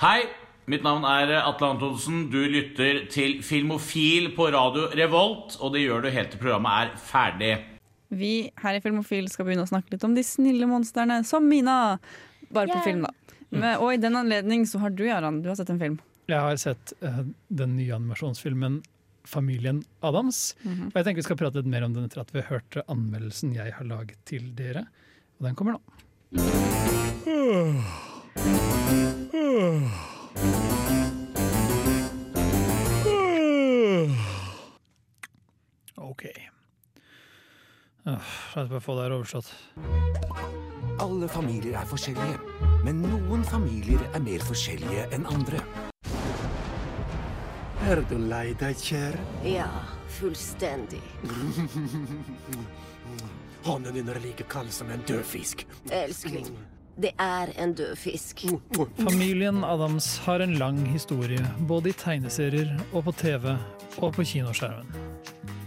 [0.01, 0.23] Hei,
[0.67, 2.29] mitt navn er Atle Antonsen.
[2.31, 6.95] Du lytter til Filmofil på radio Revolt, og det gjør du helt til programmet er
[6.97, 7.53] ferdig.
[8.13, 11.97] Vi her i Filmofil skal begynne å snakke litt om de snille monstrene, som Mina.
[12.53, 12.83] Bare på Yeah.
[12.85, 13.09] film, da.
[13.49, 15.99] Men, og i den anledning så har du, Jarand, du har sett en film.
[16.31, 18.81] Jeg har sett uh, den nye animasjonsfilmen
[19.23, 20.55] 'Familien Adams'.
[20.63, 20.87] Mhm.
[20.87, 22.77] Og jeg tenker Vi skal prate litt mer om den etter at vi har hørt
[22.87, 24.87] anmeldelsen jeg har laget til dere.
[25.39, 25.81] Og den kommer nå.
[35.95, 36.25] OK.
[38.05, 39.53] Åh, La oss bare få det her overstått.
[40.99, 42.37] Alle familier er forskjellige,
[42.83, 45.92] men noen familier er mer forskjellige enn andre.
[47.83, 49.19] Er du lei deg, kjære?
[49.43, 49.67] Ja,
[50.07, 51.01] fullstendig.
[53.67, 55.65] Hånden din er like kald som en død fisk.
[55.91, 56.47] Elskling,
[56.95, 58.45] det er en død fisk.
[58.97, 63.51] Familien Adams har en lang historie, både i tegneserier og på TV
[63.99, 64.95] og på kinoskjermen.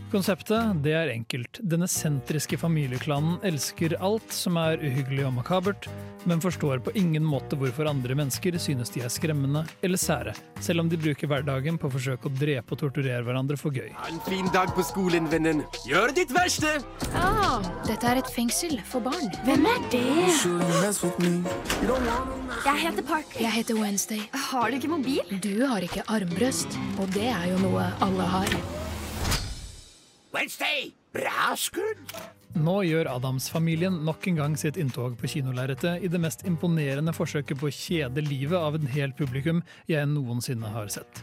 [0.06, 1.58] Konseptet det er enkelt.
[1.66, 5.88] Denne sentriske familieklanen elsker alt som er uhyggelig og makabert,
[6.30, 10.84] men forstår på ingen måte hvorfor andre mennesker synes de er skremmende eller sære, selv
[10.84, 13.90] om de bruker hverdagen på å forsøke å drepe og torturere hverandre for gøy.
[14.06, 15.64] En fin dag på skolen, vennen.
[15.90, 16.76] Gjør ditt verste!
[17.18, 19.26] Ah, dette er et fengsel for barn.
[19.42, 20.06] Hvem er det?
[22.62, 23.42] Jeg heter Parker.
[23.42, 24.22] Jeg heter Wednesday.
[24.52, 25.38] Har du ikke mobil?
[25.42, 28.60] Du har ikke armbrøst, og det er jo noe alle har.
[30.36, 30.90] Wednesday!
[31.16, 32.10] Bra skudd!
[32.60, 37.56] Nå gjør Adams-familien nok en gang sitt inntog på kinolerretet i det mest imponerende forsøket
[37.56, 41.22] på å kjede livet av en hel publikum jeg noensinne har sett.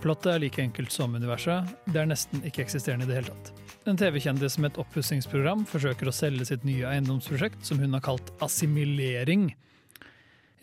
[0.00, 3.52] Plottet er like enkelt som universet, det er nesten ikke-eksisterende i det hele tatt.
[3.90, 8.32] En TV-kjendis med et oppussingsprogram forsøker å selge sitt nye eiendomsprosjekt, som hun har kalt
[8.40, 9.50] assimilering.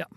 [0.02, 0.10] Ja.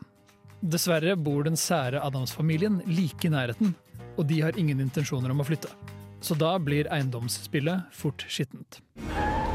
[0.64, 3.76] Dessverre bor den sære Adams-familien like i nærheten,
[4.16, 5.99] og de har ingen intensjoner om å flytte.
[6.20, 8.80] Så da blir eiendomsspillet fort skittent.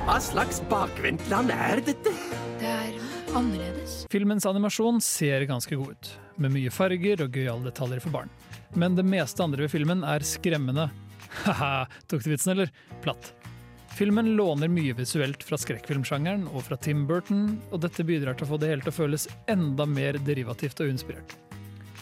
[0.06, 2.14] Hva slags bakvendtland er dette?
[2.60, 2.98] Det er
[3.38, 4.04] annerledes.
[4.12, 8.34] Filmens animasjon ser ganske god ut, med mye farger og gøyale detaljer for barn.
[8.76, 10.90] Men det meste andre ved filmen er skremmende.
[11.46, 12.74] Haha, tok du vitsen, eller?
[13.06, 13.34] Platt.
[13.96, 18.50] Filmen låner mye visuelt fra skrekkfilmsjangeren og fra Tim Burton, og dette bidrar til å
[18.50, 21.38] få det hele til å føles enda mer derivativt og uinspirert.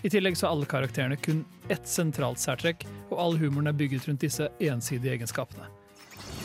[0.04, 4.10] I tillegg så har alle karakterene kun ett sentralt særtrekk, og all humoren er bygget
[4.10, 5.70] rundt disse ensidige egenskapene.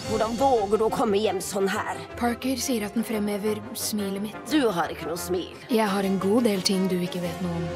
[0.09, 1.99] Hvordan våger du å komme hjem sånn her?
[2.21, 4.39] Parker sier at den fremhever smilet mitt.
[4.49, 5.51] Du har ikke noe smil.
[5.75, 7.67] Jeg har en god del ting du ikke vet noe om.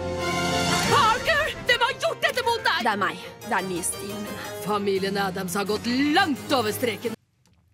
[0.93, 1.51] Parker!
[1.67, 2.79] Hvem har gjort dette mot deg?
[2.87, 3.27] Det er meg.
[3.43, 4.41] Det er den nye stilen min.
[4.63, 7.19] Familien Adams har gått langt over streken.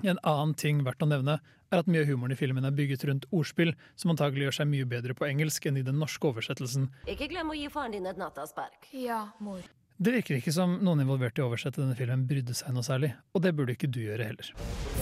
[0.01, 1.39] En annen ting verdt å nevne
[1.73, 4.71] er at mye av humoren i filmen er bygget rundt ordspill, som antagelig gjør seg
[4.71, 6.89] mye bedre på engelsk enn i den norske oversettelsen.
[7.11, 8.89] Ikke glem å gi faren din et nattaspark.
[8.97, 9.61] Ja, mor.
[9.99, 13.11] Det virker ikke som noen involvert i å oversette denne filmen brydde seg noe særlig,
[13.35, 14.53] og det burde ikke du gjøre heller.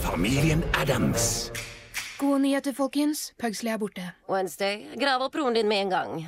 [0.01, 1.51] Familien Adams.
[2.17, 3.27] Gode nyheter, folkens.
[3.37, 4.07] Pugsley er borte.
[4.25, 6.25] Wednesday, grav opp broren din med en gang.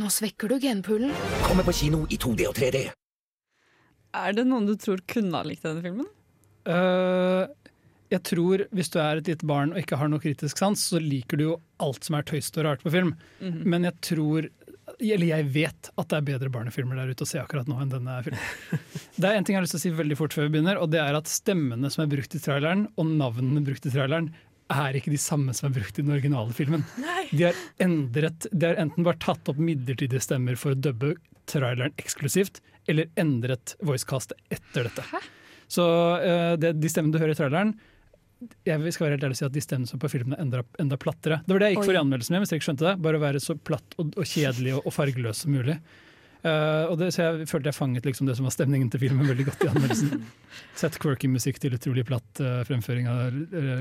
[0.00, 1.12] Nå svekker du genpoolen.
[1.44, 2.86] Kommer på kino i 2D og 3D.
[4.14, 6.08] Er det noen du tror kunne ha likt denne filmen?
[6.64, 7.44] Øh,
[8.14, 11.00] jeg tror hvis du er et lite barn og ikke har noe kritisk sans, så
[11.02, 13.14] liker du jo alt som er tøyst og rart på film.
[13.40, 13.64] Mhm.
[13.66, 14.50] Men jeg tror
[15.00, 17.92] eller jeg vet at det er bedre barnefilmer der ute å se akkurat nå enn
[17.92, 18.80] denne filmen.
[19.20, 20.78] Det er en ting jeg har lyst til å si veldig fort før vi begynner,
[20.82, 24.28] og det er at stemmene som er brukt i traileren, og navnene brukt i traileren,
[24.74, 26.84] er ikke de samme som er brukt i den originale filmen.
[27.30, 31.14] De har, endret, de har enten bare tatt opp midlertidige stemmer for å dubbe
[31.50, 35.24] traileren eksklusivt, eller endret voicecastet etter dette.
[35.70, 37.74] Så uh, det, de stemmene du hører i traileren,
[38.66, 40.98] jeg skal være helt ærlig og si at de stemmene på filmen er enda, enda
[41.00, 41.40] plattere.
[41.44, 42.96] Det var det jeg gikk for i anmeldelsen min, hvis dere ikke skjønte det.
[43.06, 45.78] Bare å være så platt og, og kjedelig og, og fargeløs som mulig.
[46.44, 49.30] Uh, og det, så jeg følte jeg fanget liksom det som var stemningen til filmen
[49.30, 50.26] veldig godt i anmeldelsen.
[50.80, 53.38] Sett quirky musikk til utrolig platt uh, fremføring av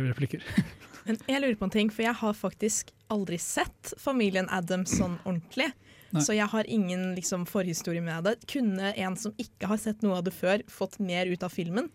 [0.07, 0.45] replikker.
[1.07, 5.17] Men jeg lurer på en ting, for jeg har faktisk aldri sett familien Adams sånn
[5.25, 5.73] ordentlig.
[6.13, 6.21] Nei.
[6.23, 8.37] Så jeg har ingen liksom, forhistorie med det.
[8.47, 11.89] Kunne en som ikke har sett noe av det før, fått mer ut av filmen?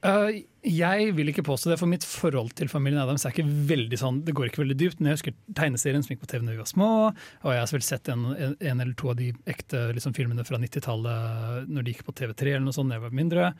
[0.00, 3.98] Eh, jeg vil ikke påstå det, for mitt forhold til familien Adams er ikke veldig
[4.00, 5.00] sånn, det går ikke veldig dypt.
[5.00, 7.72] Men jeg husker tegneserien som gikk på TV da vi var små, og jeg har
[7.74, 11.94] vel sett en, en, eller to av de ekte liksom, filmene fra 90-tallet når de
[11.94, 13.50] gikk på TV3 eller noe sånt da jeg var mindre.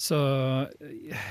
[0.00, 0.16] Så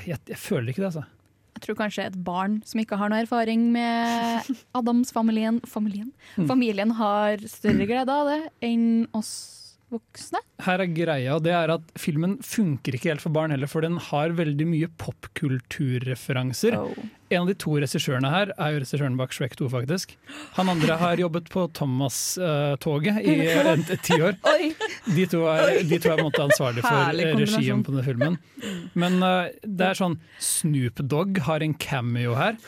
[0.06, 1.08] jeg, jeg føler ikke det, altså.
[1.52, 4.48] Jeg tror kanskje et barn som ikke har noe erfaring med
[4.78, 6.46] Adams-familien familien, Mm.
[6.48, 9.34] familien har større glede av det enn oss
[9.92, 10.40] voksne.
[10.66, 13.98] Her er greia, det er at filmen funker ikke helt for barn heller, for den
[14.10, 16.78] har veldig mye popkulturreferanser.
[17.32, 20.16] En av de to regissørene her er jo regissøren bak Shrek 2, faktisk.
[20.58, 23.86] Han andre har jobbet på Thomas-toget i et, år.
[24.08, 24.38] tiår.
[25.16, 28.38] De, to er- de to er på en måte ansvarlige for regien på denne filmen.
[28.94, 32.60] Men uh, det er sånn Snoop Dogg har en cameo her.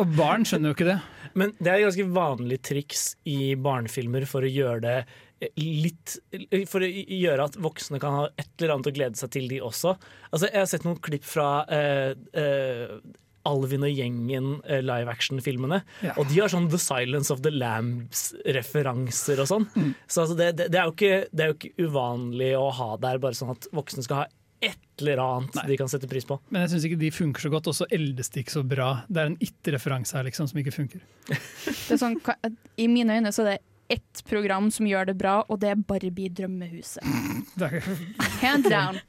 [0.00, 1.00] Og barn skjønner jo ikke det.
[1.34, 4.98] Men det er et ganske vanlig triks i barnefilmer for å gjøre det
[5.58, 6.16] litt
[6.70, 9.60] For å gjøre at voksne kan ha et eller annet å glede seg til, de
[9.64, 9.96] også.
[10.30, 12.96] Altså, jeg har sett noen klipp fra eh, eh,
[13.48, 15.82] Alvin og gjengen eh, live action-filmene.
[16.04, 16.14] Ja.
[16.20, 19.68] Og de har sånn The Silence of the Lambs-referanser og sånn.
[19.74, 19.90] Mm.
[20.06, 22.94] Så altså, det, det, det, er jo ikke, det er jo ikke uvanlig å ha
[23.02, 24.30] der, bare sånn at voksne skal ha
[24.64, 26.38] et eller annet de kan sette pris på.
[26.48, 28.88] Men jeg syns ikke de funker så godt, og så eldes de ikke så bra.
[29.08, 31.04] Det er en it-referanse her liksom som ikke funker.
[31.28, 32.16] Det er sånn,
[32.80, 35.80] I mine øyne så er det ett program som gjør det bra, og det er
[35.88, 37.04] Barbie drømmehuset.
[38.44, 39.00] Er, down.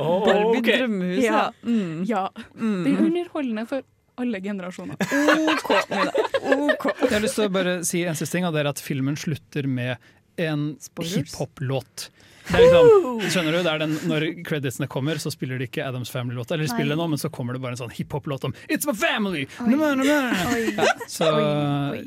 [0.00, 0.78] Oh, Barbie okay.
[0.78, 1.42] drømmehuset, Ja.
[1.42, 1.52] ja.
[1.62, 2.04] Mm.
[2.08, 2.24] ja.
[2.54, 2.84] Mm.
[2.84, 3.86] Det er underholdende for
[4.20, 4.96] alle generasjoner.
[5.00, 6.94] OK, okay.
[7.04, 9.16] Jeg har lyst til å bare si en siste ting, og det er at filmen
[9.16, 9.96] slutter med
[10.40, 12.10] en hiphop-låt.
[12.50, 15.84] Det er liksom, skjønner du, det er den, Når creditsene kommer, så spiller de ikke
[15.86, 18.46] Adams Family-låta, Eller de spiller den nå, men så kommer det bare en sånn hiphop-låt
[18.48, 19.44] om It's my family!
[19.62, 19.68] Oi.
[19.70, 20.16] Nå, nå, nå.
[20.54, 20.62] Oi.
[20.74, 22.00] Ja, så Oi,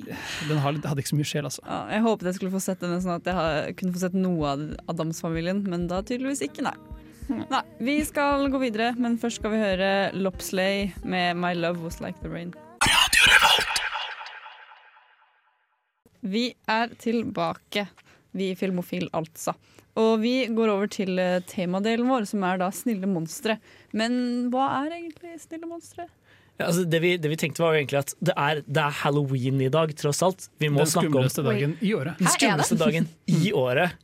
[0.50, 1.64] den hadde ikke så mye sjel, altså.
[1.68, 4.52] Ja, jeg håpet jeg skulle få sett den sånn at jeg kunne få sett noe
[4.56, 6.76] av Adams-familien, men da tydeligvis ikke, nei.
[7.32, 12.02] Nei, Vi skal gå videre, men først skal vi høre Lopsley med My Love Was
[12.04, 12.52] Like The Rain.
[16.24, 17.88] Vi er tilbake,
[18.38, 19.56] vi i Filmofil altså.
[20.00, 23.60] Og vi går over til eh, temadelen vår, som er da snille monstre.
[23.94, 26.08] Men hva er egentlig snille monstre?
[26.58, 28.98] Ja, altså det, vi, det vi tenkte var jo egentlig at det er, det er
[29.04, 30.48] halloween i dag, tross alt.
[30.62, 32.20] Vi må Den snakke om skumleste dagen i året.
[32.22, 33.96] Den skumleste dagen i året.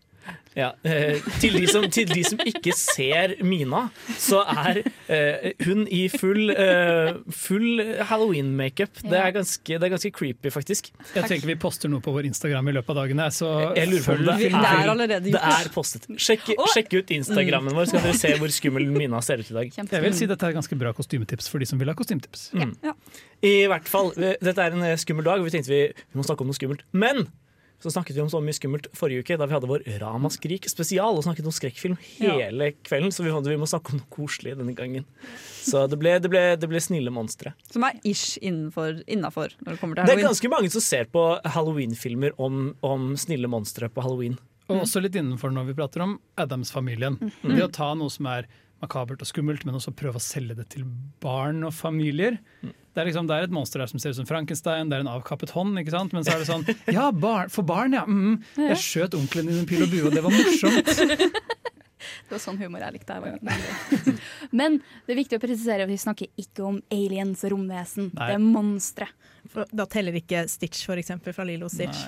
[0.57, 3.83] Ja, eh, til, de som, til de som ikke ser Mina,
[4.19, 9.01] så er eh, hun i full, eh, full halloween-makeup.
[9.03, 10.89] Det, er ganske- det er ganske creepy, faktisk.
[11.15, 13.21] Jeg tenker vi poster noe på vår Instagram i løpet av dagen.
[13.35, 16.07] Så Jeg lurer på om det Det er det er postet.
[16.17, 19.57] Sjekk, sjekk ut Instagrammen vår, så kan dere se hvor skummel Mina ser ut i
[19.61, 19.71] dag.
[19.79, 22.49] Jeg vil si dette er ganske bra kostymetips for de som vil ha kostymetips.
[22.57, 22.73] Mm.
[23.45, 26.41] I hvert fall, Dette er en skummel dag, og vi tenkte vi, vi må snakke
[26.43, 26.81] om noe skummelt.
[26.91, 27.27] Men
[27.79, 31.15] så snakket vi om så mye skummelt forrige uke, da vi hadde vår Ramaskrik spesial
[31.15, 33.13] og snakket om skrekkfilm hele kvelden.
[33.15, 35.07] Så vi fant vi må snakke om noe koselig denne gangen.
[35.63, 37.53] Så det ble, det ble, det ble snille monstre.
[37.71, 40.11] Som er ish innenfor, innafor når det kommer til halloween?
[40.11, 44.35] Det er ganske mange som ser på halloween-filmer om, om snille monstre på halloween.
[44.69, 47.17] Og også litt innenfor når vi prater om Adams-familien.
[47.17, 47.55] Mm.
[47.55, 48.49] Det å ta noe som er
[48.83, 50.85] makabert og skummelt, men også prøve å selge det til
[51.23, 52.37] barn og familier.
[52.61, 54.97] Det Det er, liksom, det er et monster der som ser ut som Frankenstein, det
[54.97, 55.77] er en avkappet hånd.
[55.79, 56.11] ikke sant?
[56.11, 58.01] Men så er det sånn Ja, barn, for barn, ja!
[58.03, 60.91] Mm, jeg skjøt onkelen din i en pil og bue, og det var morsomt.
[62.29, 63.15] Det var sånn humor jeg likte.
[63.15, 64.19] Jeg var.
[64.55, 68.11] Men det er viktig å presisere at vi snakker ikke om aliens og romvesen.
[68.15, 68.27] Nei.
[68.29, 69.07] Det er monstre.
[69.75, 72.05] Da teller ikke Stitch, eksempel, fra Lilo Stitch.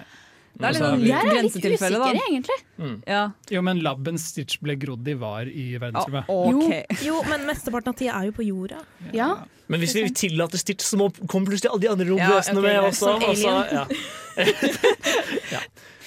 [0.52, 2.12] Det er litt Altså, sånn vi- litt grensetilfelle, da.
[2.30, 2.58] egentlig.
[2.78, 2.96] Mm.
[3.08, 3.22] Ja.
[3.50, 6.26] Jo, men laben Stitch ble grodd i var i verdensrommet.
[6.28, 6.68] Jo,
[7.08, 8.84] jo, men mesteparten av tida er jo på jorda.
[9.14, 9.30] Ja.
[9.72, 12.76] Men hvis vi tillater Stitch, så må- kommer plutselig alle de andre Ja, romvesenene med
[12.92, 12.98] også.
[13.00, 13.72] Som og så- alien.
[13.72, 15.60] ja.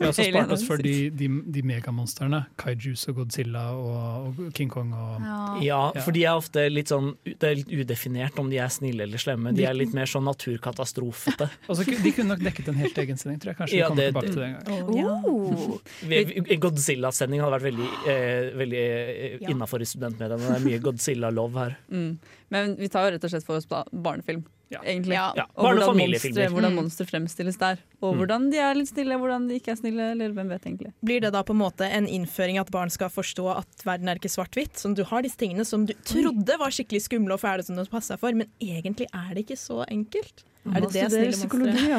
[0.00, 2.38] Vi har også spart oss for de, de, de megamonstrene.
[2.60, 7.10] Kaijus og Godzilla og, og King Kong og Ja, for de er ofte litt sånn
[7.28, 9.52] Det er litt udefinert om de er snille eller slemme.
[9.56, 11.50] De er litt mer sånn naturkatastrofete.
[11.70, 13.58] Altså, De kunne nok dekket en helt egen sending, tror jeg.
[13.60, 15.20] Kanskje Ja, vi kommer det- tilbake til det en gang.
[15.28, 15.78] Oh.
[16.64, 20.40] Godzilla-sending hadde vært veldig, eh, veldig eh, innafor i studentmediene.
[20.48, 21.76] Det er mye Godzilla-lov her.
[21.92, 22.12] Mm.
[22.50, 24.02] Men vi tar jo rett og slett for oss barnefilm.
[24.02, 24.44] barnefilm.
[24.70, 25.14] Egentlig.
[25.14, 25.30] Ja.
[25.56, 26.76] Og og hvordan monstre, hvordan Mm.
[26.78, 27.78] monstre fremstilles der.
[28.02, 28.18] Og Mm.
[28.20, 30.10] hvordan de er litt snille, hvordan de ikke er snille.
[30.12, 30.92] Eller hvem vet egentlig.
[31.04, 34.14] Blir det da på en måte en innføring at barn skal forstå at verden er
[34.14, 34.74] ikke svart-hvitt?
[34.78, 37.84] Sånn, du har disse tingene som du trodde var skikkelig skumle og fæle som du
[37.86, 40.44] passa for, men egentlig er det ikke så enkelt.
[40.68, 41.98] Er det det snille psykologi, ja.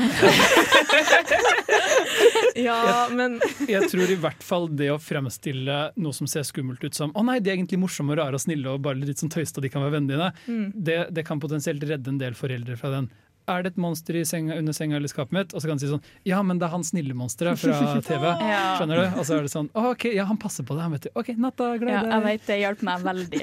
[2.56, 6.98] ja, men Jeg tror i hvert fall det å fremstille noe som ser skummelt ut
[6.98, 9.34] som å nei, de er egentlig morsomme og rare og snille og bare litt sånn
[9.34, 10.72] tøyste og de kan være vennene dine, Mm.
[10.76, 13.10] det, det kan potensielt redde en del foreldre fra den.
[13.52, 15.54] Er det et monster i senga, under senga eller skapet mitt?
[15.54, 18.24] Og så kan han si sånn Ja, men det er han snille monsteret fra TV.
[18.48, 18.62] Ja.
[18.80, 19.06] Skjønner du?
[19.20, 21.12] Og så er det sånn OK, ja, han passer på det, han vet du.
[21.20, 22.24] OK, natta, glad Ja, jeg deg.
[22.30, 23.42] vet det hjalp meg veldig.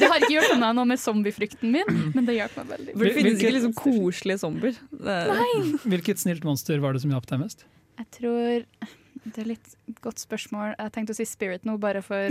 [0.00, 2.92] Det har ikke hjulpet meg noe med zombiefrykten min, men det hjalp meg veldig.
[2.96, 4.76] For det finnes ikke liksom koselige zombier.
[5.02, 5.54] Er- Nei.
[5.96, 7.64] Hvilket snilt monster var det som hjalp deg mest?
[7.96, 8.66] Jeg tror
[9.26, 9.68] Det er litt
[10.04, 10.74] godt spørsmål.
[10.78, 12.28] Jeg tenkte å si Spirit nå, bare for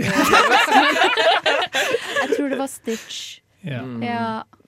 [2.16, 3.18] Jeg tror det var Stitch.
[3.66, 3.82] Ja.
[4.02, 4.22] Ja.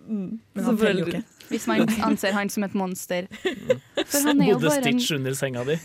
[0.08, 1.24] Men han teller jo ikke.
[1.48, 3.28] Hvis man anser han som et monster.
[4.08, 5.78] For han er jo Bodde Stitch en under senga di?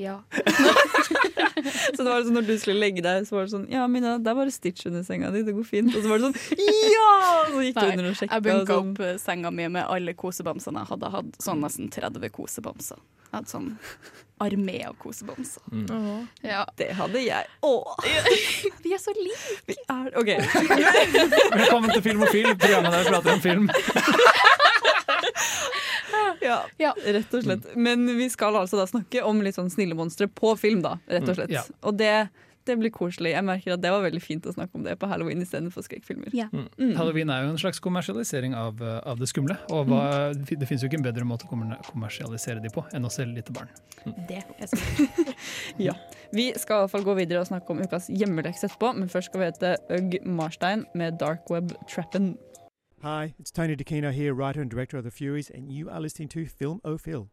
[0.00, 0.14] Ja.
[1.92, 4.14] Så det var sånn når du skulle legge deg, så var det sånn Ja, Mina,
[4.22, 5.92] det var det Stitch under senga di, det går fint.
[5.92, 7.10] Og så var det sånn Ja!
[7.50, 8.38] Så gikk du under og sjekka.
[8.38, 8.94] jeg bunka sånn.
[8.94, 11.36] opp eh, senga mi med alle kosebamsene jeg hadde hatt.
[11.44, 13.02] Sånn nesten 30 kosebamser.
[13.28, 13.70] Jeg hadde sånn
[14.40, 15.62] armé av kosebamser.
[15.72, 16.26] Mm.
[16.42, 16.62] Ja.
[16.78, 17.46] Det hadde jeg.
[17.66, 17.96] Åh.
[18.84, 19.58] Vi er så like!
[19.68, 20.30] Vi er OK.
[21.60, 23.70] Velkommen til Film og film, programmet der vi prater om film.
[26.80, 27.66] Ja, rett og slett.
[27.76, 31.26] Men vi skal altså da snakke om litt sånn snille monstre på film, da, rett
[31.28, 31.50] og Mm, slett.
[31.52, 31.62] ja.
[31.84, 32.12] Og det,
[32.68, 33.32] det blir koselig.
[33.34, 36.32] Jeg merker at det var veldig fint å snakke om det på halloween istedenfor skrekkfilmer.
[36.32, 36.66] Mm.
[36.76, 36.92] Mm.
[36.98, 39.56] Halloween er jo en slags kommersialisering av, eh, av det skumle.
[39.72, 40.02] Og hva,
[40.34, 43.46] det finnes jo ikke en bedre måte å kommersialisere de på enn å selge de
[43.48, 43.72] til barn.
[44.28, 44.78] Det er så
[45.88, 45.96] Ja.
[46.32, 49.32] Vi skal i hvert fall gå videre og snakke om ukas hjemmelekse etterpå, men først
[49.32, 52.36] skal vi hete Øgg Marstein med Dark Web Trappen.
[53.02, 56.28] Hi, it's Tony DeCino here, writer and director of The Furies, and you are listening
[56.28, 57.30] to Film O Phil.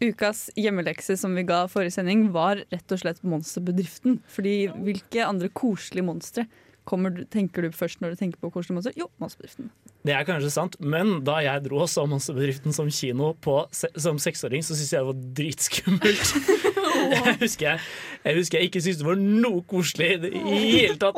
[0.00, 4.20] Ukas hjemmelekse som vi ga forrige sending, var rett og slett Monsterbedriften.
[4.32, 6.46] Fordi hvilke andre koselige monstre
[6.90, 8.92] du- tenker du først når du tenker på koselige monstre?
[8.96, 9.68] Jo, Monsterbedriften.
[10.02, 13.60] Det er kanskje sant, men da jeg dro og så Monsterbedriften som kino på,
[14.00, 16.34] som seksåring, så syntes jeg det var dritskummelt.
[17.00, 17.80] Jeg husker jeg,
[18.26, 21.16] jeg husker jeg ikke syntes det var noe koselig i det hele tatt.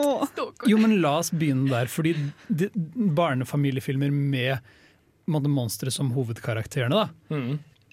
[0.69, 2.13] Jo, men la oss begynne der, fordi
[2.49, 2.69] de,
[3.17, 4.61] barnefamiliefilmer med
[5.51, 7.35] monstre som hovedkarakterene, da,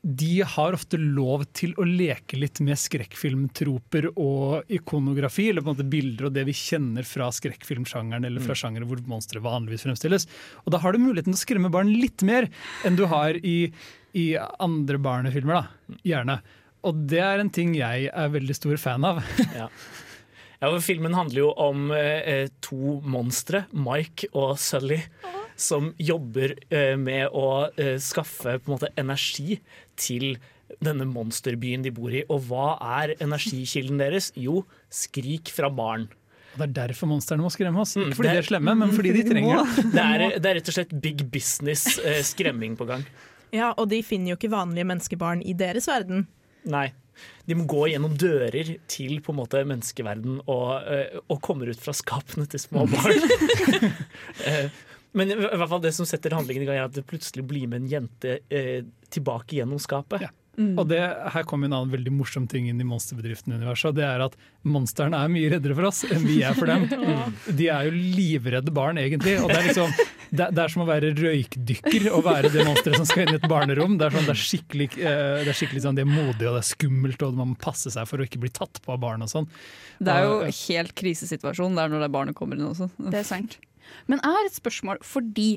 [0.01, 5.77] de har ofte lov til å leke litt med skrekkfilmtroper og ikonografi, eller på en
[5.77, 10.27] måte bilder og det vi kjenner fra skrekkfilmsjangeren eller fra sjangere hvor monstre vanligvis fremstilles.
[10.65, 12.47] Og da har du muligheten til å skremme barn litt mer
[12.87, 13.71] enn du har i,
[14.15, 15.97] i andre barnefilmer, da.
[16.07, 16.39] Gjerne.
[16.87, 19.25] Og det er en ting jeg er veldig stor fan av.
[19.59, 19.67] Ja.
[20.59, 24.97] Ja, for Filmen handler jo om eh, to monstre, Mike og Sully,
[25.55, 29.55] som jobber eh, med å eh, skaffe på en måte energi
[29.99, 30.37] til
[30.85, 32.23] denne monsterbyen de bor i.
[32.29, 34.31] Og hva er energikilden deres?
[34.37, 36.07] Jo, skrik fra barn.
[36.55, 37.95] Det er derfor monstrene må skremme oss.
[37.99, 39.85] Ikke fordi de er slemme, men fordi de trenger det.
[39.93, 43.05] Det er, det er rett og slett big business-skremming på gang.
[43.55, 46.27] Ja, og de finner jo ikke vanlige menneskebarn i deres verden.
[46.69, 46.89] Nei.
[47.49, 51.81] De må gå gjennom dører til på en måte menneskeverden og, eh, og kommer ut
[51.81, 53.25] fra skapene til små barn.
[55.17, 57.69] Men i hvert fall det som setter handlingen i gang, er at det plutselig blir
[57.69, 60.29] med en jente eh, tilbake gjennom skapet.
[60.59, 60.99] Og det,
[61.33, 63.91] Her kommer en annen veldig morsom ting inn i monsterbedriften-universet.
[63.91, 64.35] og Det er at
[64.67, 66.87] monstrene er mye reddere for oss enn vi er for dem.
[67.59, 69.37] De er jo livredde barn, egentlig.
[69.39, 69.93] og Det er liksom,
[70.29, 73.39] det, det er som å være røykdykker og være det monsteret som skal inn i
[73.39, 73.95] et barnerom.
[74.01, 76.59] Det er, sånn, det er skikkelig, eh, det er skikkelig sånn, det er modig og
[76.59, 78.99] det er skummelt, og man må passe seg for å ikke bli tatt på av
[79.05, 79.47] barn og sånn.
[80.03, 82.91] Det er jo helt krisesituasjon der når det er barnet kommer inn også.
[82.99, 83.61] Det er sant.
[84.07, 85.49] Men jeg har et spørsmål, fordi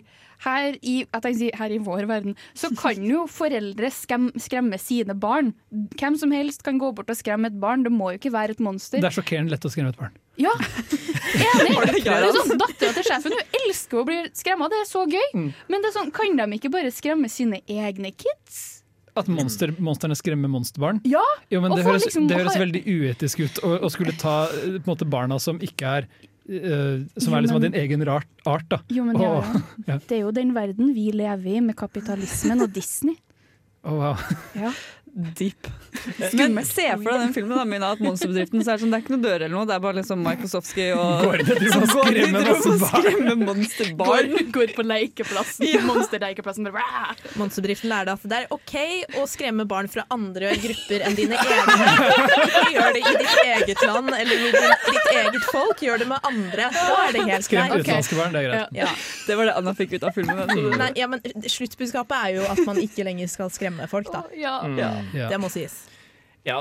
[0.42, 5.14] her i, jeg si, her i vår verden så kan jo foreldre skrem, skremme sine
[5.18, 5.52] barn.
[6.00, 8.56] Hvem som helst kan gå bort og skremme et barn, det må jo ikke være
[8.56, 9.02] et monster.
[9.02, 10.18] Det er sjokkerende lett å skremme et barn.
[10.40, 12.06] Ja, enig!
[12.12, 15.26] Er sånn, Dattera til sjefen hun elsker å bli skremma, det er så gøy.
[15.36, 15.50] Mm.
[15.70, 18.82] Men det er sånn, kan de ikke bare skremme sine egne kids?
[19.12, 21.02] At monster, monstrene skremmer monsterbarn?
[21.04, 21.22] Ja,
[21.52, 24.86] Jo, men det høres, liksom det høres veldig uetisk ut å, skulle ta eh, på
[24.86, 26.08] en måte, barna som ikke er
[26.46, 28.28] Som Jo, er liksom av din egen art.
[28.48, 28.80] art da.
[28.90, 29.98] Jo, men det er, jo, ja.
[30.08, 33.14] det er jo den verden vi lever i, med kapitalismen og Disney.
[33.84, 34.16] Åh, wow.
[34.58, 34.70] Ja.
[35.12, 35.66] Deep.
[36.32, 38.96] Men se for deg den filmen da, Mina, at monsterbedriften så er det, sånn, det
[38.96, 41.60] er ikke noe dører eller noe, det er bare liksom Microsoftsky og Går inn går
[41.60, 43.04] inn skremmer og barn.
[43.04, 44.30] skremmer monsterbarn.
[44.32, 45.84] Går, går på lekeplassen.
[45.84, 46.70] Monsterlekeplassen.
[47.36, 48.74] Monsterbedriften lærer deg at det er OK
[49.20, 51.76] å skremme barn fra andre grupper enn dine egne.
[52.72, 55.84] Gjør det i ditt eget land eller i ditt, ditt eget folk.
[55.84, 56.70] Gjør det med andre.
[56.72, 57.84] Da er det helt Skrem greit.
[57.84, 58.76] utenlandske barn, det er greit.
[58.80, 58.88] Ja.
[59.28, 60.56] Det var det Anna fikk ut av filmen.
[60.80, 61.20] Nei, ja, men
[61.52, 64.24] Sluttbudskapet er jo at man ikke lenger skal skremme folk, da.
[64.40, 64.56] Ja.
[64.78, 64.92] Ja.
[65.12, 65.82] Det må sies.
[66.42, 66.56] Ja,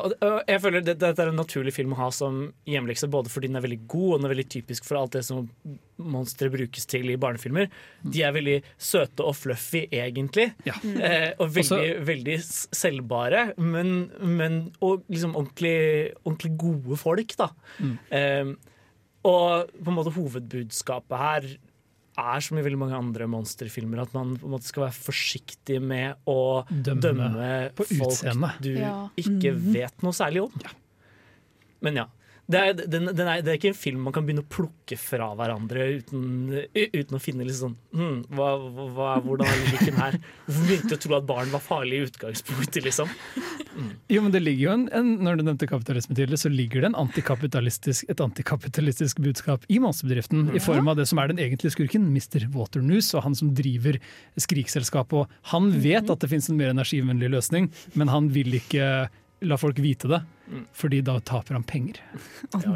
[0.45, 3.57] jeg føler det, Dette er en naturlig film å ha som hjemlekse, både fordi den
[3.57, 5.47] er veldig god og den er veldig typisk for alt det som
[5.97, 7.65] monstre brukes til i barnefilmer.
[8.05, 10.51] De er veldig søte og fluffy, egentlig.
[10.69, 12.37] Eh, og veldig, Også- veldig
[12.77, 17.49] selvbare, men, men og liksom ordentlig, ordentlig gode folk, da.
[17.81, 17.97] Mm.
[18.21, 18.53] Eh,
[19.25, 21.49] og på en måte hovedbudskapet her
[22.22, 25.82] er som i veldig mange andre monsterfilmer, at man på en måte skal være forsiktig
[25.82, 28.51] med å Dømme dømme, på folk utseende.
[28.61, 29.09] du Ja.
[29.17, 29.74] ikke Mhm.
[29.74, 30.51] vet noe særlig om.
[31.82, 32.05] Men ja.
[32.52, 34.97] Det er, den, den er, det er ikke en film man kan begynne å plukke
[34.99, 36.24] fra hverandre uten,
[36.74, 38.49] uten å finne litt sånn hm, hva,
[38.91, 40.18] hva, Hvordan er logikken her?
[40.47, 43.12] Hvorfor begynte å tro at barn var farlige i utgangspunktet, liksom?
[44.12, 46.91] Jo, men det ligger jo en, en, Når du nevnte kapitalisme tidligere, så ligger det
[46.91, 50.49] en antikapitalistisk, et antikapitalistisk budskap i monsterbedriften.
[50.58, 52.49] I form av det som er den egentlige skurken, Mr.
[52.52, 53.99] Waternoose, og han som driver
[54.39, 55.24] Skrikselskapet.
[55.24, 58.91] Og han vet at det finnes en mer energivennlig løsning, men han vil ikke
[59.41, 60.19] la folk vite det,
[60.77, 61.97] fordi da taper han penger.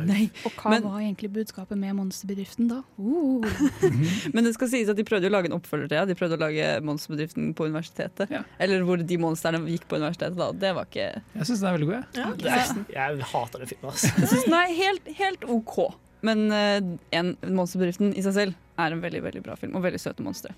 [0.07, 0.29] nei.
[0.47, 2.81] Og hva Men- var egentlig budskapet med monsterbedriften da?
[2.97, 3.45] Uh.
[4.33, 6.07] Men det skal sies at de prøvde å lage en oppfølger til det.
[6.13, 8.33] De prøvde å lage monsterbedriften på universitetet.
[8.59, 10.37] Eller hvor de monstrene gikk på universitetet.
[10.39, 10.51] Da.
[10.65, 11.95] Det var ikke Jeg syns den er veldig god.
[11.95, 12.23] Jeg.
[12.23, 14.13] Ja, det er, jeg hater den filmen, altså.
[14.15, 15.77] Jeg synes den er helt, helt OK.
[16.25, 16.79] Men uh,
[17.13, 20.55] en, Monsterbedriften i seg selv er en veldig veldig bra film, og veldig søte monstre.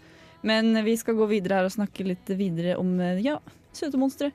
[0.47, 3.39] Men vi skal gå videre her og snakke litt videre om eh, ja,
[3.75, 4.31] søte monstre.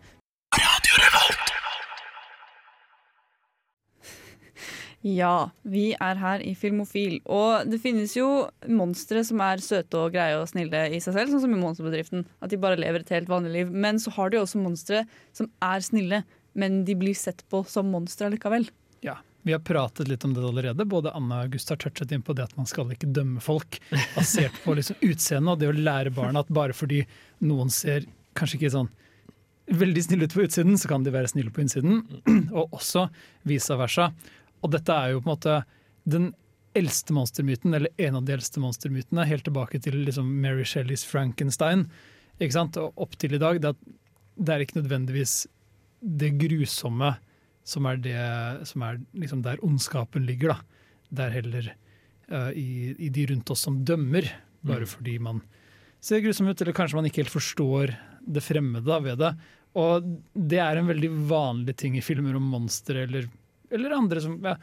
[5.02, 7.16] Ja, vi er her i Filmofil.
[7.26, 8.28] Og det finnes jo
[8.70, 12.22] monstre som er søte og greie og snille i seg selv, sånn som i Monsterbedriften.
[12.38, 13.72] At de bare lever et helt vanlig liv.
[13.74, 15.02] Men så har de også monstre
[15.34, 16.22] som er snille,
[16.54, 18.68] men de blir sett på som monstre likevel.
[19.02, 20.86] Ja, Vi har pratet litt om det allerede.
[20.86, 23.80] Både Anna og August har touchet inn på det at man skal ikke dømme folk
[24.14, 27.00] basert på liksom utseendet, og det å lære barna at bare fordi
[27.42, 28.06] noen ser
[28.38, 28.92] kanskje ikke sånn
[29.72, 32.04] veldig snille ut på utsiden, så kan de være snille på innsiden.
[32.52, 33.08] Og også
[33.48, 34.12] vice versa.
[34.62, 35.56] Og dette er jo på en måte
[36.08, 36.30] den
[36.78, 41.84] eldste monstermyten, eller en av de eldste monstermytene, helt tilbake til liksom Mary Shelleys Frankenstein.
[42.40, 42.78] Ikke sant?
[42.80, 43.60] Og opp til i dag.
[43.60, 43.74] Det,
[44.38, 45.42] det er ikke nødvendigvis
[46.02, 47.12] det grusomme
[47.68, 48.16] som er, det,
[48.66, 50.54] som er liksom der ondskapen ligger.
[50.54, 50.86] da.
[51.12, 51.68] Det er heller
[52.32, 54.30] uh, i, i de rundt oss som dømmer,
[54.62, 54.90] bare Mm.
[54.94, 55.42] fordi man
[56.02, 59.32] ser grusom ut, eller kanskje man ikke helt forstår det fremmede da, ved det.
[59.78, 63.28] Og det er en veldig vanlig ting i filmer om monstre eller,
[63.72, 64.56] eller andre som ja.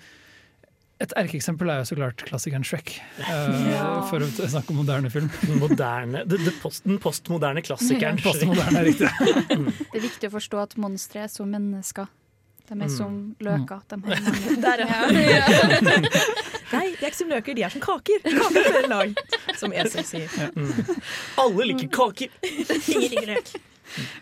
[1.00, 2.90] Et erkeeksempel er jo så klart klassikeren Shrek,
[3.22, 3.84] uh, Ja.
[4.10, 5.30] for å snakke om moderne film.
[5.62, 8.20] Moderne, det, det post, den postmoderne klassikeren.
[8.20, 9.08] Ja, postmoderne er riktig.
[9.48, 12.12] Det er viktig å forstå at monstre er som mennesker.
[12.68, 12.98] De er Mm.
[12.98, 13.80] som løker.
[13.88, 14.58] De har mange.
[14.66, 15.08] Der, ja.
[16.76, 18.20] Nei, de er ikke som løker, de er som kaker.
[18.28, 19.16] Kaker flere lag,
[19.58, 20.52] som Esel sier.
[21.40, 22.36] Alle liker kaker!
[22.44, 23.56] Ingen liker løk.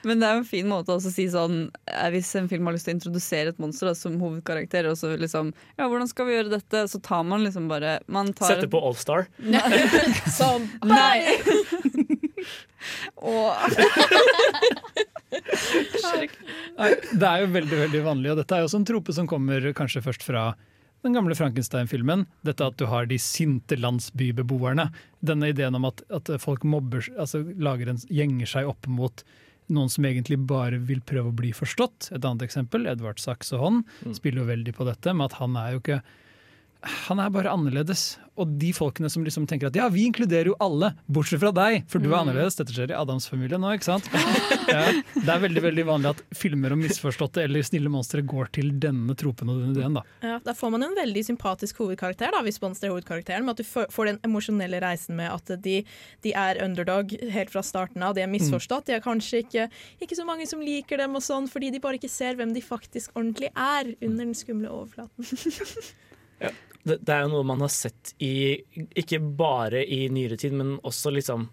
[0.07, 1.57] Men det er jo en fin måte også å si sånn
[1.91, 4.95] eh, Hvis en film har lyst til å introdusere et monster da, som hovedkarakter, og
[4.99, 6.85] så liksom Ja, hvordan skal vi gjøre dette?
[6.91, 9.27] Så tar man liksom bare man tar Sette på Allstar.
[10.37, 11.17] Som Nei!
[13.27, 13.53] Og
[17.17, 19.65] det er jo veldig veldig vanlig, og dette er jo også en trope som kommer
[19.77, 20.51] kanskje først fra
[21.05, 22.25] den gamle Frankenstein-filmen.
[22.45, 24.89] Dette at du har de sinte landsbybeboerne.
[25.25, 29.23] Denne ideen om at, at folk mobber, altså lager en, gjenger seg opp mot
[29.73, 32.11] noen som egentlig bare vil prøve å bli forstått.
[32.15, 33.83] Et annet eksempel, Edvard Saxehånd,
[34.15, 36.01] spiller jo veldig på dette med at han er jo ikke
[37.07, 38.17] han er bare annerledes.
[38.37, 41.83] Og de folkene som liksom tenker at ja, vi inkluderer jo alle, bortsett fra deg,
[41.89, 42.19] for du er Mm.
[42.27, 42.55] annerledes.
[42.59, 44.05] Dette skjer i Adams familie nå, ikke sant?
[44.67, 48.71] Ja, det er veldig veldig vanlig at filmer om misforståtte eller snille monstre går til
[48.79, 49.93] denne tropen og denne ideen.
[49.97, 50.03] da.
[50.21, 53.43] Ja, da får man jo en veldig sympatisk hovedkarakter, da, hvis Monster er hovedkarakteren.
[53.47, 55.83] Med at du får den emosjonelle reisen med at de,
[56.23, 58.13] de er underdog helt fra starten av.
[58.15, 58.85] De er misforstått.
[58.87, 59.69] De er kanskje ikke,
[60.03, 62.61] ikke så mange som liker dem, og sånn, fordi de bare ikke ser hvem de
[62.61, 65.25] faktisk ordentlig er under den skumle overflaten.
[66.87, 68.33] Det, det er jo noe man har sett i
[68.95, 71.47] Ikke bare i nyere tid, men også liksom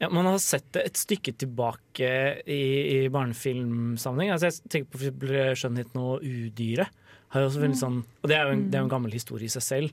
[0.00, 2.10] ja, Man har sett det et stykke tilbake
[2.48, 2.60] i,
[3.04, 4.30] i barnefilmsammenheng.
[4.32, 6.94] Altså, jeg tenker på for eksempel 'Skjønnheten og udyret'.
[7.30, 7.74] Har jo også Mm.
[7.78, 9.92] sånn, og det er, jo en, det er jo en gammel historie i seg selv.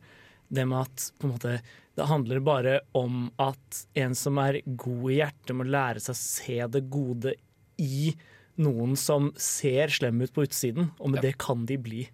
[0.50, 1.62] Det med at på en måte,
[1.96, 6.18] det handler bare om at en som er god i hjertet, må lære seg å
[6.24, 7.34] se det gode
[7.78, 8.16] i
[8.58, 10.90] noen som ser slem ut på utsiden.
[11.00, 12.08] Og med det kan de bli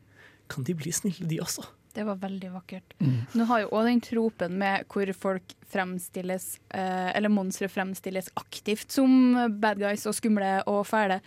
[0.49, 1.63] Kan de bli snille, de også.
[1.93, 2.95] Det var veldig vakkert.
[2.99, 3.17] Mm.
[3.37, 8.93] Nå har jo òg den tropen med hvor folk fremstilles, eh, eller monstre fremstilles aktivt
[8.93, 11.19] som bad guys og skumle og fæle,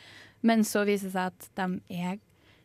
[0.46, 2.18] men så viser det seg at de er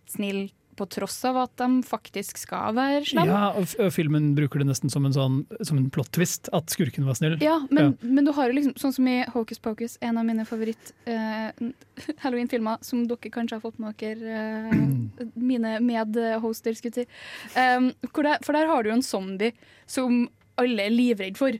[0.10, 3.32] snille på tross av at de faktisk skal være slemme.
[3.32, 5.36] Ja, og, filmen bruker det nesten som en, sånn,
[5.68, 7.36] som en plot twist, at skurken var snill.
[7.44, 10.44] Ja, men, men du har jo liksom, sånn som i Hocus Pocus, en av mine
[10.50, 14.32] favoritt-halloween-filmer, som dere kanskje har fått med dere,
[14.72, 14.78] eh,
[15.36, 17.12] mine medhoster, skulle jeg si.
[17.58, 19.54] Um, for der har du jo en zombie
[19.90, 20.10] som
[20.62, 21.54] alle er livredd for.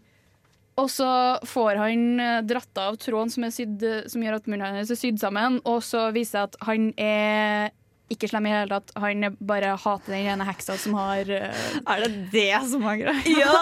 [0.80, 4.76] Og så får han eh, dratt av tråden som, er sydd, som gjør at munnen
[4.80, 7.72] hans er sydd sammen, og så viser det at han er
[8.14, 8.92] ikke slem i det hele tatt.
[9.02, 13.36] Han bare hater den ene heksa som har Er det det som er greia?
[13.40, 13.58] Ja!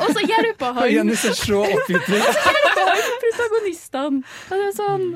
[0.00, 2.44] Og så hjelper han Jenny ser så oppgitt ut.
[3.24, 4.22] protagonistene.
[4.50, 5.08] Og det er sånn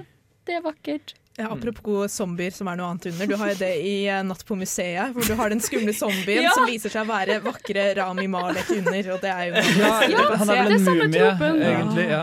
[0.45, 1.15] Det er vakkert.
[1.35, 3.27] Ja, apropos zombier, som er noe annet under.
[3.27, 6.45] Du har jo det i eh, Natt på museet, hvor du har den skumle zombien
[6.45, 6.53] Ja.
[6.55, 10.53] som viser seg å være vakre Rami Malek under, og det er jo Ja, han
[10.55, 11.25] er vel en mumie,
[11.73, 12.05] egentlig.
[12.13, 12.21] Ja.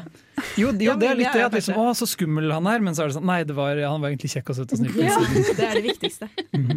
[0.59, 3.03] Jo, jo, det er litt det at liksom, å, så skummel han er, men så
[3.03, 4.97] er det sånn Nei, det var, han var egentlig kjekk og søt og snill.
[5.01, 5.17] Ja.
[5.57, 6.27] Det er det viktigste.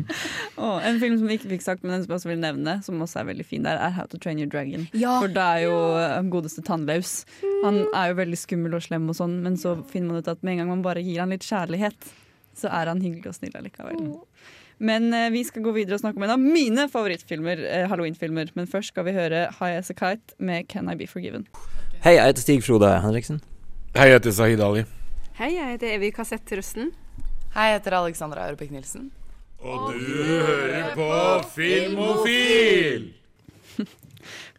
[0.63, 3.01] oh, en film som vi ikke fikk sagt, men som jeg også vil nevne, som
[3.03, 4.89] også er veldig fin der, er How to Train Your Dragon.
[4.97, 5.17] Ja.
[5.23, 7.23] For da er jo han godeste tannløs.
[7.65, 10.43] Han er jo veldig skummel og slem og sånn, men så finner man ut at
[10.43, 12.11] med en gang man bare gir han litt kjærlighet,
[12.59, 14.03] så er han hyggelig og snill allikevel.
[14.85, 18.51] Men eh, vi skal gå videre og snakke om en av mine favorittfilmer, eh, Halloween-filmer.
[18.59, 21.47] Men først skal vi høre High As A Kite med Can I Be Forgiven.
[22.05, 23.41] Hei, jeg heter Stig Frode Henriksen.
[23.95, 24.81] Hei, jeg heter Sahid Ali.
[25.39, 26.89] Hei, jeg heter Evy Kassett Rusten.
[27.55, 29.05] Hei, jeg heter Alexandra Aurebekk Nilsen.
[29.63, 31.11] Og du hører på
[31.55, 33.13] Filmofil!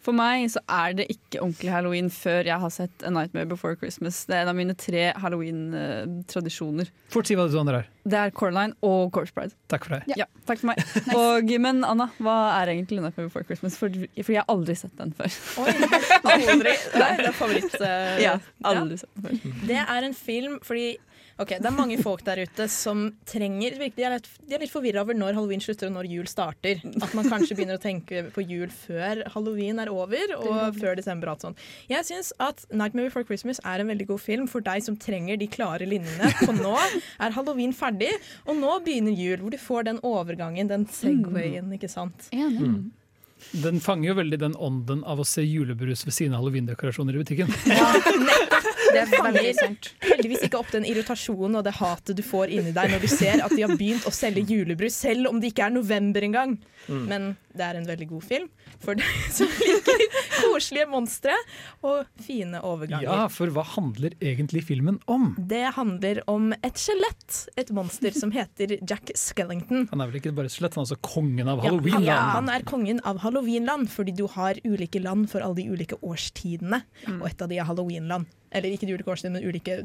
[0.05, 3.77] For meg så er det ikke ordentlig halloween før jeg har sett A Nightmare Before
[3.79, 4.19] Christmas.
[4.29, 6.91] Det er en av mine tre halloween-tradisjoner.
[7.13, 7.87] Fort si hva du andre er.
[8.05, 9.55] Det er Coraline og Corpse Pride.
[9.71, 10.17] Takk for det.
[10.19, 10.83] Ja, takk for meg.
[11.17, 13.79] Og, men Anna, hva er egentlig A Nightmare Before Christmas?
[13.81, 13.89] For,
[14.19, 15.33] for jeg har aldri sett den før.
[15.63, 15.73] Oi,
[16.53, 16.75] Aldri.
[17.01, 17.73] Nei, det er favoritt.
[17.81, 18.37] Uh, Ja,
[18.69, 19.59] aldri sett den før.
[19.71, 20.91] Det er en film fordi
[21.35, 24.61] Ok, Det er mange folk der ute som trenger virkelig, De er litt, de er
[24.63, 26.79] litt forvirra over når halloween slutter og når jul starter.
[27.03, 31.27] At man kanskje begynner å tenke på jul før halloween er over, og før desember.
[31.27, 31.57] og alt sånt.
[31.91, 35.37] Jeg syns at 'Nightmare Before Christmas' er en veldig god film for deg som trenger
[35.37, 36.31] de klare linjene.
[36.45, 36.77] For nå
[37.19, 38.13] er halloween ferdig,
[38.47, 42.29] og nå begynner jul, hvor du får den overgangen, den segwayen, ikke sant.
[42.31, 42.91] Mm.
[43.51, 47.23] Den fanger jo veldig den ånden av å se julebrus ved siden av halloweendekorasjoner i
[47.23, 47.51] butikken.
[48.95, 49.49] Det fanger
[50.05, 53.43] heldigvis ikke opp den irritasjonen og det hatet du får inni deg når du ser
[53.45, 56.57] at de har begynt å selge julebrus, selv om det ikke er november engang.
[56.85, 57.03] Mm.
[57.09, 58.49] Men det er en veldig god film
[58.83, 60.03] for deg som liker
[60.35, 61.35] koselige monstre
[61.85, 63.07] og fine overganger.
[63.07, 65.33] Ja, for hva handler egentlig filmen om?
[65.37, 69.87] Det handler om et skjelett, et monster som heter Jack Skellington.
[69.91, 72.53] Han er vel ikke bare et skjelett, han er også kongen av Ja, han, han
[72.53, 76.83] er kongen av halloweenland, fordi du har ulike land for alle de ulike årstidene.
[77.05, 77.21] Mm.
[77.21, 78.29] Og et av de er halloweenland.
[78.55, 79.77] Eller ikke de ulike årstidene, men ulike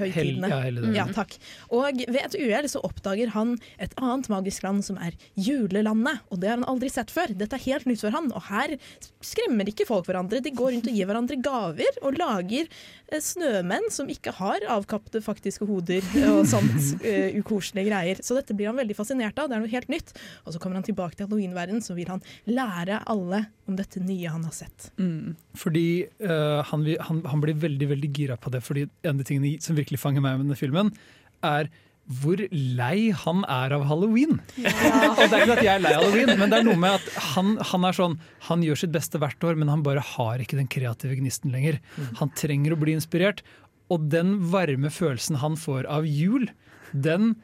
[0.00, 0.50] høytidene.
[0.50, 0.90] høytidene.
[0.90, 1.36] ja, ja, takk.
[1.74, 6.22] Og ved et uhell så oppdager han et annet magisk land som er julelandet.
[6.30, 7.34] Og det har han aldri sett før.
[7.38, 8.30] Dette er helt nytt for han.
[8.34, 8.76] Og her
[9.24, 10.42] skremmer ikke folk hverandre.
[10.44, 15.22] De går rundt og gir hverandre gaver og lager eh, snømenn som ikke har avkapte
[15.24, 18.22] faktiske hoder og sånt uh, ukoselige greier.
[18.24, 19.50] Så dette blir han veldig fascinert av.
[19.50, 20.14] Det er noe helt nytt.
[20.44, 24.30] Og så kommer han tilbake til halloweenverdenen, så vil han lære alle om dette nye
[24.30, 24.90] han har sett.
[25.58, 29.26] Fordi uh, han, han, han blir veldig veldig gira på det, fordi en av de
[29.26, 30.92] tingene som virkelig fanger meg med denne filmen,
[31.44, 31.70] er
[32.06, 34.38] hvor lei han er av halloween.
[34.62, 37.00] og det er ikke at jeg er lei av halloween, men det er noe med
[37.00, 38.14] at han, han er sånn
[38.46, 41.80] Han gjør sitt beste hvert år, men han bare har ikke den kreative gnisten lenger.
[42.20, 43.42] Han trenger å bli inspirert,
[43.90, 46.46] og den varme følelsen han får av jul,
[46.94, 47.34] den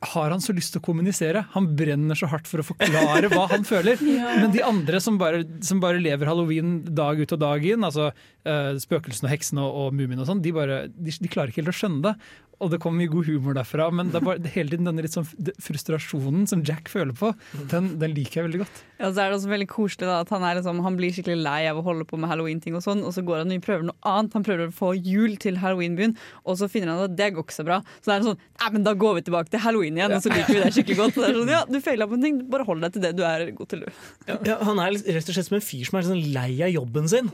[0.00, 1.42] har han så lyst til å kommunisere.
[1.56, 3.98] Han brenner så hardt for å forklare hva han føler.
[4.18, 4.30] Ja.
[4.40, 8.08] Men de andre som bare, som bare lever halloween dag ut og dag inn, altså
[8.48, 11.74] eh, spøkelsene og heksene og, og mumien og sånn, de, de, de klarer ikke helt
[11.74, 12.14] å skjønne det.
[12.58, 13.84] og det kommer mye god humor derfra.
[13.94, 15.26] Men det er bare det, hele tiden denne litt sånn
[15.62, 17.30] frustrasjonen som Jack føler på,
[17.70, 18.80] den, den liker jeg veldig godt.
[18.98, 21.38] Ja, så er det også veldig koselig da, at han, er liksom, han blir skikkelig
[21.44, 23.86] lei av å holde på med halloween-ting, og sånn, og så går han og prøver
[23.86, 24.34] noe annet.
[24.34, 27.56] Han prøver å få jul til halloween-byen, og så finner han at det går ikke
[27.60, 27.78] så bra.
[28.00, 30.32] Så det er sånn Nei, men da går vi tilbake til halloween igjen, og så
[30.32, 31.12] liker vi det skikkelig godt.
[31.14, 33.12] Så det er sånn, ja, du feila på en ting, bare hold deg til det
[33.14, 34.00] du er god til, du.
[34.48, 37.06] Ja, han er rett og slett som en fyr som er sånn lei av jobben
[37.12, 37.30] sin.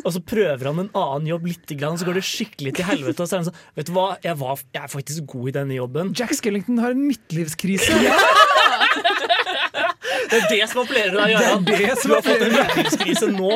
[0.00, 3.22] Og så prøver han en annen jobb litt, så går det skikkelig til helvete.
[3.22, 5.56] Og så er han sånn Vet du hva, jeg, var, jeg er faktisk god i
[5.58, 6.14] denne jobben.
[6.16, 7.98] Jack Skellington har en midtlivskrise.
[10.34, 11.66] Det er det som appellerer deg, Jarand.
[11.68, 13.50] Det det som Du har fått en midtlivskrise nå,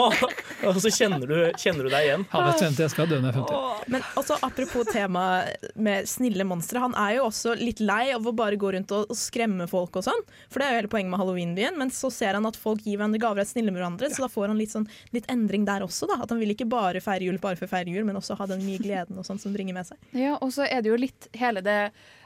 [0.68, 2.24] og så kjenner du, kjenner du deg igjen.
[2.30, 3.90] Ja, vet du, jeg skal dø når jeg er 50.
[3.94, 5.24] Men også apropos tema
[5.74, 6.82] med snille monstre.
[6.84, 9.98] Han er jo også litt lei av å bare gå rundt og, og skremme folk
[9.98, 10.22] og sånn.
[10.52, 11.78] For det er jo hele poenget med halloweenbyen.
[11.80, 14.26] Men så ser han at folk gir hverandre gaver og er snille med hverandre, så
[14.26, 16.08] da får han litt, sånn, litt endring der også.
[16.10, 16.20] da.
[16.24, 18.48] At han vil ikke bare feire jul bare for å feire jul, men også ha
[18.50, 20.00] den mye gleden og sånn som bringer med seg.
[20.16, 21.78] Ja, og så er det jo litt hele det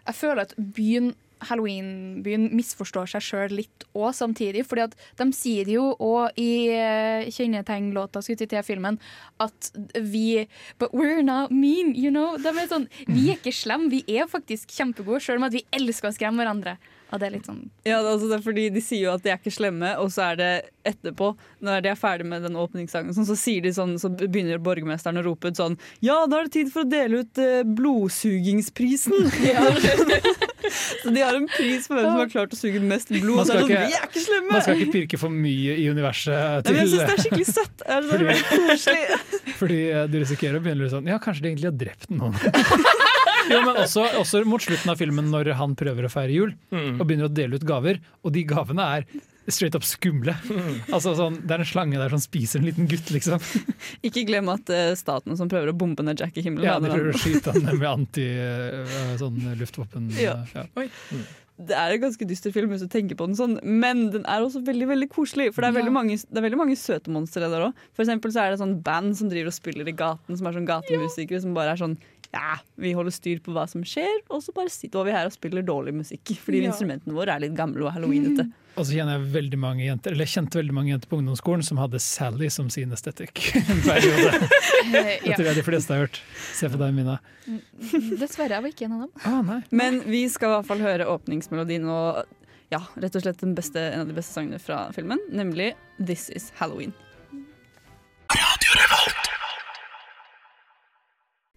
[0.02, 1.12] Jeg føler at byen
[1.48, 4.64] Halloween-byen misforstår seg sjøl litt òg samtidig.
[4.66, 8.98] fordi at de sier jo òg i eh, kjennetegnlåta i til filmen
[9.40, 10.46] at vi
[10.78, 12.36] But we're not mean, you know.
[12.36, 15.64] De er sånn, vi er ikke slemme, vi er faktisk kjempegode, sjøl om at vi
[15.72, 16.78] elsker å skremme hverandre.
[17.12, 19.24] Og det er litt sånn Ja, det altså det er fordi De sier jo at
[19.24, 20.50] de er ikke slemme, og så er det
[20.88, 21.32] etterpå,
[21.62, 25.20] når de er ferdig med den åpningssangen, sånn, så sier de sånn, så begynner borgermesteren
[25.20, 27.62] å rope ut sånn Ja, da er det tid for å dele ut eh,
[29.46, 29.62] Ja.
[31.02, 33.42] så de har en pris for hvem som har klart å suge mest blod.
[33.42, 34.50] Man skal, er sånn, ikke, vi er ikke slemme!
[34.52, 36.34] man skal ikke pirke for mye i universet.
[36.34, 37.86] Nei, Til, men jeg syns det er skikkelig søtt.
[37.86, 41.78] Er det Fordi- Fordi eh, du risikerer å begynne sånn Ja, kanskje de egentlig har
[41.86, 43.00] drept noen.
[43.52, 47.04] Jo, men også, også mot slutten av filmen, når han prøver å feire jul og
[47.06, 49.06] begynner å dele ut gaver, og de gavene er
[49.50, 50.36] straight up skumle.
[50.94, 53.42] Altså sånn, Det er en slange der som spiser en liten gutt, liksom.
[54.06, 56.92] Ikke glem at uh, staten som prøver å bombe ned Jack i himmelen Ja, De
[56.92, 60.12] prøver å skyte han med anti uh, sånn luftvåpen.
[60.22, 60.36] Ja.
[60.54, 60.86] eh,
[61.58, 64.46] Det er en ganske dyster film hvis du tenker på den sånn, men den er
[64.46, 65.50] også veldig veldig koselig.
[65.56, 65.80] For det er, Ja.
[65.80, 67.82] veldig, mange, det er veldig mange søte monstre der òg.
[67.98, 70.54] For eksempel så er det sånn band som driver og spiller i gaten, som er
[70.60, 71.98] sånn gatemusikere som bare er sånn
[72.32, 75.34] ja, vi holder styr på hva som skjer, og så bare sitter vi her og
[75.34, 76.32] spiller dårlig musikk.
[76.40, 76.70] Fordi Ja.
[76.70, 78.46] instrumentene våre er litt gamle og halloweenete.
[78.72, 81.62] Og så kjenner jeg veldig mange jenter Eller jeg kjente veldig mange jenter på ungdomsskolen
[81.62, 83.42] som hadde Sally som sin estetikk.
[83.68, 84.30] en periode.
[84.92, 86.22] Det tror jeg de fleste har hørt.
[86.56, 87.18] Se på deg, Mina.
[88.16, 89.10] Dessverre, jeg var ikke en av dem.
[89.28, 92.24] Ah, Men vi skal i hvert fall høre åpningsmelodien og
[92.72, 96.30] ja, rett og slett den beste, en av de beste sangene fra filmen, nemlig This
[96.32, 96.94] Is Halloween.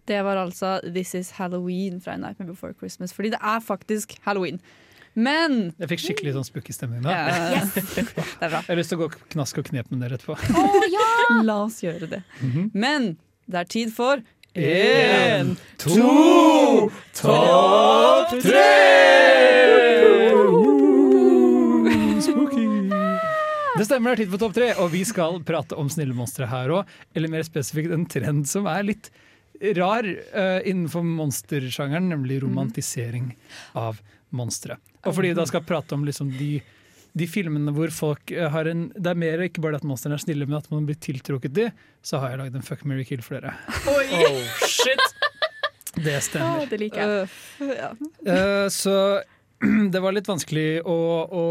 [0.06, 4.16] Det var altså This Is Halloween fra A Nightmare Before Christmas, fordi det er faktisk
[4.26, 4.60] halloween.
[5.16, 7.14] Men Jeg fikk skikkelig sånn spooky stemning da.
[7.14, 7.60] Ja.
[7.62, 7.72] Yes.
[7.96, 8.60] Det er bra.
[8.60, 10.36] Jeg har lyst til å gå og knaske og knep med dere etterpå.
[11.48, 12.22] La oss gjøre det.
[12.44, 12.70] Mhm.
[12.76, 13.14] Men
[13.48, 14.22] det er tid for
[14.56, 19.76] Én, to, topp tre!
[22.24, 22.64] Spooky.
[23.76, 26.48] Det stemmer, det er tid for topp tre, og vi skal prate om snille monstre
[26.48, 26.94] her òg.
[27.16, 29.10] Eller mer spesifikt en trend som er litt
[29.76, 33.32] rar uh, innenfor monstersjangeren, nemlig romantisering
[33.78, 34.00] av
[34.34, 34.78] monstre.
[35.06, 36.58] Og fordi vi da skal prate om liksom de,
[37.16, 40.24] de filmene hvor folk eh, har en Det er mer ikke bare at monstrene er
[40.24, 41.68] snille, men at man blir tiltrukket de,
[42.02, 43.54] så har jeg lagd en Fuck, marry, kill for dere.
[43.86, 45.02] Oh, shit!
[45.96, 46.66] Det stemmer.
[46.68, 47.28] det liker jeg.
[47.78, 47.92] ja.
[48.28, 49.22] uh, så
[49.92, 51.44] det var litt vanskelig å, å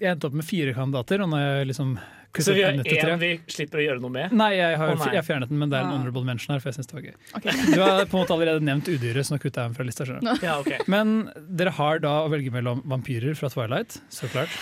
[0.00, 1.24] Jeg endte opp med fire kandidater.
[1.24, 1.96] Og når jeg liksom
[2.42, 4.32] Så vi har én vi slipper å gjøre noe med?
[4.34, 5.12] Nei, jeg har oh, nei.
[5.14, 5.98] jeg fjernet den, men det er en Ah.
[5.98, 6.60] honorable mention her.
[6.62, 7.52] For jeg synes det var gøy okay.
[7.74, 10.06] Du har på en måte allerede nevnt udyret, så nå kutter jeg den fra lista.
[10.42, 10.78] Ja, okay.
[10.90, 14.50] Men dere har da å velge mellom vampyrer fra Twilight, så klart.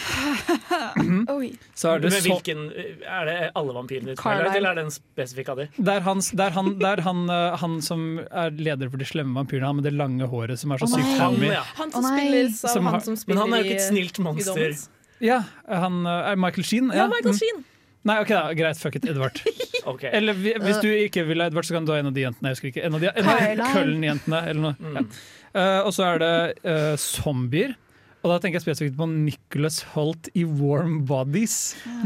[1.74, 2.62] Så er det Men så hvilken,
[3.06, 5.66] er det alle vampyrene i Twilight, eller er det en spesifikk av de?
[5.76, 9.00] det er, han, det er, han, det er han, eh, han som er leder for
[9.02, 11.48] de slemme vampyrene, han med det lange håret som er så oh, sykt hammy.
[11.48, 11.62] Han, ja.
[11.78, 12.42] Han som Å, nei.
[12.56, 14.76] Som han har- som Men han er jo ikke et snilt monster.
[15.22, 16.90] Ja, han eh, er Michael Sheen.
[16.94, 17.38] Ja, Michael Mm.
[17.38, 17.62] Sheen.
[18.02, 19.38] Nei, ok da, greit, fuck it, Edvard.
[19.92, 20.10] okay.
[20.18, 22.50] Eller hvis du ikke vil ha Edvard, så kan du ha en av de jentene.
[22.50, 22.82] Jeg husker ikke.
[22.88, 23.68] En av de en av Carlisle.
[23.76, 24.92] Køllen-jentene, eller noe.
[24.98, 25.04] Ja.
[25.52, 26.32] Uh, og så er det
[26.66, 27.76] uh, zombier.
[28.22, 31.56] Og da tenker jeg spesifikt på Nicholas Holt i Warm Bodies.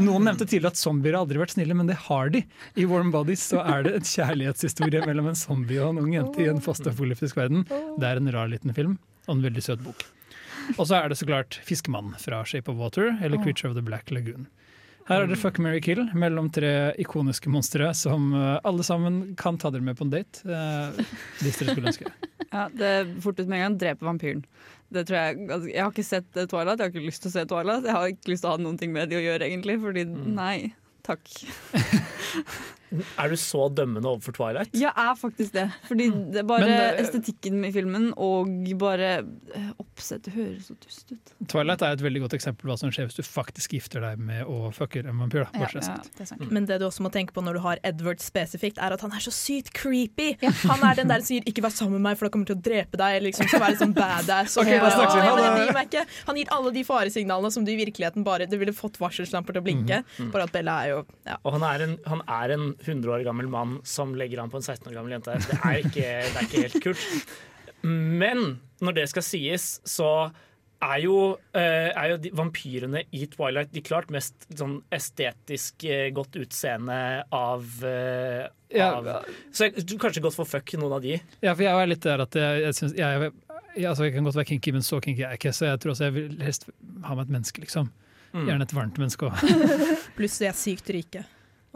[0.01, 2.41] Noen nevnte tidligere at zombier har aldri vært snille, men det har de.
[2.77, 6.41] I Warm Bodies så er det en kjærlighetshistorie mellom en zombie og en ung jente
[6.41, 7.65] i en postapokalyptisk verden.
[7.69, 8.97] Det er en rar liten film
[9.27, 10.05] og en veldig søt bok.
[10.75, 13.83] Og så er det så klart Fiskemannen fra Shape of Water eller Creature of the
[13.85, 14.47] Black Lagoon.
[15.07, 19.55] Her er det Fuck, marry, kill mellom tre ikoniske monstre som eh, alle sammen kan
[19.57, 20.41] ta dere med på en date.
[20.43, 20.97] eh,
[21.39, 22.11] hvis dere skulle ønske.
[22.47, 23.73] Ja, det er fort ut med en gang.
[23.81, 24.43] Drepe vampyren.
[24.87, 27.31] Det tror Jeg altså, jeg har ikke sett eh, Twilight, jeg har ikke lyst til
[27.31, 27.87] å se Twilight.
[27.87, 29.75] Jeg har ikke lyst til å ha noen ting med de å gjøre, egentlig.
[29.83, 30.73] Fordi nei,
[31.07, 31.27] takk.
[32.91, 34.73] Er du så dømmende overfor Twilight?
[34.77, 35.67] Jeg er faktisk det.
[35.87, 39.09] Fordi det er bare Men, eh, estetikken i filmen og bare
[39.55, 41.33] eh, oppsettet høres så dust ut.
[41.51, 44.19] Twilight er et veldig godt eksempel på hva som skjer hvis du faktisk gifter deg
[44.19, 45.47] med å fucker en vampyr.
[45.53, 46.45] Ja, ja, det er.
[46.53, 49.11] Men det du også må tenke på når du har Edward spesifikt, er at han
[49.11, 50.35] er så sykt creepy.
[50.67, 52.55] Han er den der som sier 'ikke vær sammen med meg, for da kommer til
[52.55, 53.17] å drepe deg'.
[53.17, 54.57] Eller liksom skal være sånn badass.
[54.57, 56.05] Og Ok, bare, snakkes ja, men jeg meg ikke.
[56.27, 59.61] Han gir alle de faresignalene som du i virkeligheten bare Det ville fått varselslamper til
[59.61, 60.03] å blinke.
[60.17, 60.31] Mhm.
[60.31, 61.37] Bare at Bella er jo ja.
[61.43, 64.59] Og han er, en, han er en 100 år gammel mann som legger an på
[64.59, 65.37] en 16 år gammel jente.
[65.47, 67.07] Det er ikke, det er ikke helt kult.
[67.87, 68.43] Men
[68.83, 70.11] når det skal sies, så
[70.83, 71.15] er jo,
[71.57, 76.97] eh, er jo de, vampyrene i Twilight de klart mest sånn estetisk eh, godt utseende
[77.33, 81.15] av, av Ja, Så jeg tror kanskje godt for fuck noen av de.
[81.41, 83.31] Ja, for jeg er litt der at jeg, jeg, synes, jeg,
[83.73, 85.55] jeg, altså jeg kan godt være kinky, men så kinky er jeg ikke.
[85.55, 86.69] Så jeg tror også jeg vil helst
[87.07, 87.89] ha med et menneske, liksom.
[88.35, 88.43] Mm.
[88.43, 89.41] Gjerne et varmt menneske òg.
[90.17, 91.23] Pluss de er sykt rike.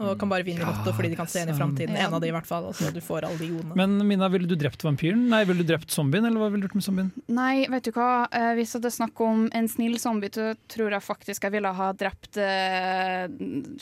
[0.02, 1.96] Og kan bare vinne i lotto fordi de kan se inn i framtiden.
[1.96, 2.68] En av de i hvert fall.
[2.72, 3.76] Altså, du får alle de godene.
[3.78, 5.24] Men Mina, ville du drept vampyren?
[5.32, 7.10] Nei, ville du drept zombien, eller hva ville du gjort med zombien?
[7.32, 8.10] Nei, vet du hva.
[8.34, 11.74] Eh, hvis det er snakk om en snill zombie, så tror jeg faktisk jeg ville
[11.78, 13.26] ha drept uh,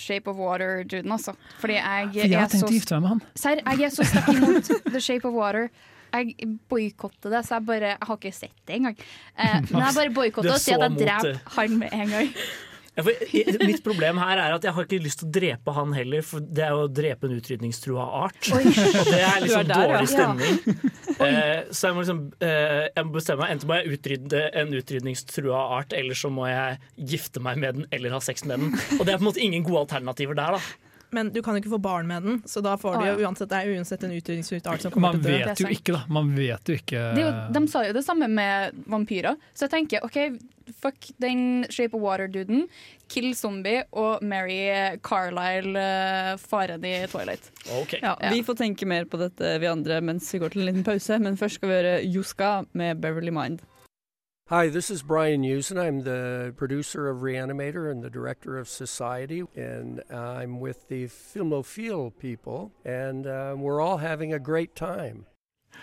[0.01, 1.37] Shape of Water-duden, altså.
[1.63, 3.25] Fordi jeg, For jeg har er tenkt så å gifte meg med han.
[3.45, 5.71] Serr, jeg er så sterk imot The Shape of Water.
[6.11, 8.97] Jeg boikotter det, så jeg bare Jeg har ikke sett det engang.
[9.37, 12.33] Eh, men jeg bare boikotter er og sier at jeg dreper han med en gang.
[12.99, 13.05] Ja,
[13.63, 16.43] mitt problem her er at jeg har ikke lyst til å drepe han heller, for
[16.43, 18.51] det er jo å drepe en utrydningstrua art.
[18.57, 18.65] Oi.
[18.67, 20.59] Og det er liksom er der, dårlig stemning.
[21.21, 23.51] Eh, så jeg må liksom eh, Jeg må bestemme meg.
[23.53, 26.79] Enten må jeg utrydde en utrydningstrua art, eller så må jeg
[27.13, 28.79] gifte meg med den eller ha sex med den.
[28.99, 30.90] Og det er på en måte ingen gode alternativer der, da.
[31.11, 33.51] Men du kan jo ikke få barn med den, så da får du jo uansett,
[33.51, 35.39] det er uansett en som kommer Man til å dø.
[35.51, 36.05] vet jo ikke, da.
[36.09, 39.75] Man vet jo ikke Det jo, de sa jo det samme med vampyrer, så jeg
[39.75, 40.19] tenker OK,
[40.81, 42.69] fuck den Shape of Water-duden.
[43.11, 44.61] Kill zombie og marry
[45.03, 47.51] Carlisle, uh, faren i Twilight.
[47.99, 50.87] Ja, vi får tenke mer på dette vi andre mens vi går til en liten
[50.87, 53.65] pause, men først skal vi høre Juska med Beverly Mind.
[54.51, 55.79] Hi, this is Brian Usen.
[55.79, 62.11] I'm the producer of Reanimator and the director of Society, and I'm with the Filmophile
[62.19, 65.25] people, and uh, we're all having a great time.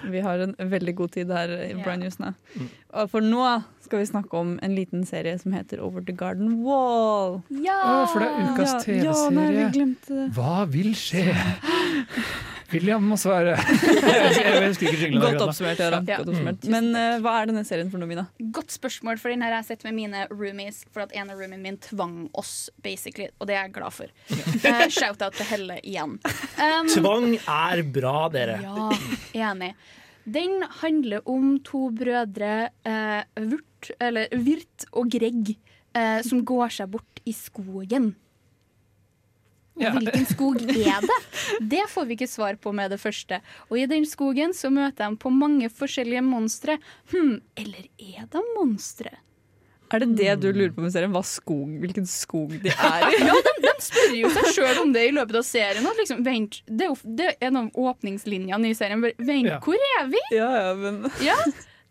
[0.04, 1.48] Vi har en veldig god tid her,
[1.84, 2.34] Brian Jusne.
[3.08, 7.42] For nå skal vi snakke om en liten serie som heter Over the Garden Wall.
[7.50, 7.80] Ja!
[7.86, 9.72] Oh, for det er ukas Ja, ja, nei, vi TV-serie.
[9.74, 10.30] glemte det.
[10.36, 11.32] Hva vil skje?
[12.74, 13.56] William må svare.
[14.08, 15.80] Jeg Godt oppsummert.
[15.80, 16.00] Ja.
[16.02, 16.68] Godt oppsummert.
[16.72, 18.28] Men uh, hva er denne serien for noe, Mina?
[18.56, 21.40] Godt spørsmål, for den her har jeg sett med mine roomies, for at en av
[21.40, 24.12] roomien min tvang oss, basically, og det er jeg glad for.
[24.34, 26.18] Uh, Shout-out til Helle igjen.
[26.58, 28.60] Um, Tvang er bra, dere.
[28.66, 28.90] Ja,
[29.52, 29.74] enig.
[30.28, 35.54] Den handler om to brødre, uh, Vurt, eller Virt og Greg,
[35.96, 38.16] eh, som går seg bort i skogen.
[39.80, 39.92] Ja.
[39.94, 40.58] Hvilken skog
[40.88, 41.20] er det?
[41.74, 43.42] Det får vi ikke svar på med det første.
[43.70, 46.80] Og i den skogen så møter de på mange forskjellige monstre.
[47.14, 49.14] Hm, eller er de monstre?
[49.94, 51.14] Er det det du lurer på med serien?
[51.16, 53.22] Hva skog, hvilken skog de er i?
[53.24, 55.86] Ja, de, de spør jo seg sjøl om det i løpet av serien.
[55.88, 59.06] At liksom, vent, det er jo det er en av åpningslinjene i serien.
[59.06, 59.62] Vent, Ja.
[59.64, 60.24] hvor er vi?
[60.36, 61.38] Ja, ja, men Ja,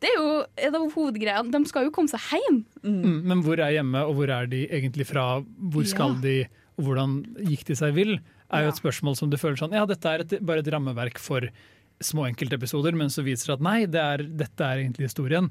[0.04, 0.34] det er jo
[0.68, 1.54] en av hovedgreiene.
[1.54, 2.58] De skal jo komme seg hjem.
[2.84, 5.24] Mm, men hvor er hjemme, og hvor er de egentlig fra?
[5.56, 6.20] Hvor skal Ja.
[6.26, 6.36] de,
[6.76, 7.18] og hvordan
[7.48, 8.18] gikk de seg vill?
[8.52, 11.18] Er jo et spørsmål som du føler sånn Ja, dette er et, bare et rammeverk
[11.18, 11.48] for
[12.04, 15.48] små enkeltepisoder, men så viser det at nei, det er, dette er egentlig historien.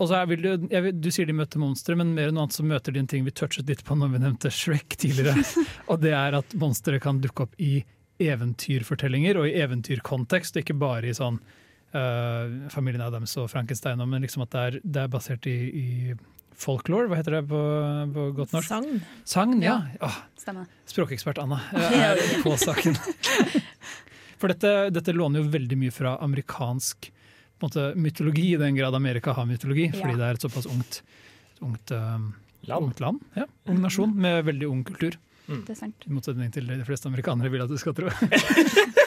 [0.00, 2.56] Og så vil du, vil- du sier de møter monstre, men mer enn noe annet
[2.56, 5.42] så møter de en ting vi touchet litt på når vi nevnte Shrek tidligere.
[5.90, 7.82] og det er at monstre kan dukke opp i
[8.20, 14.22] eventyrfortellinger og i eventyrkontekst, og ikke bare i sånn uh, familien Adams og Frankenstein, men
[14.24, 15.86] liksom at det er, det er basert i, i
[16.60, 17.60] folklore, hva heter det på,
[18.14, 18.68] på godt norsk?
[18.68, 19.00] Sagn.
[19.28, 19.78] Sagn, ja.
[20.00, 20.10] ja.
[20.40, 20.66] Stemmer.
[20.88, 22.96] språkekspert Anna er på saken.
[24.40, 27.10] For dette, dette låner jo veldig mye fra amerikansk
[27.60, 29.98] på en måte, mytologi, i den grad Amerika har mytologi, Ja.
[30.00, 31.02] fordi det er et såpass ungt,
[31.60, 32.30] ungt, øh,
[32.68, 32.86] Land.
[32.86, 33.20] ungt land.
[33.36, 35.18] Ja, ung nasjon med veldig ung kultur.
[35.50, 36.06] Det er sant.
[36.06, 38.08] I motsetning til det de fleste amerikanere vil at du skal tro.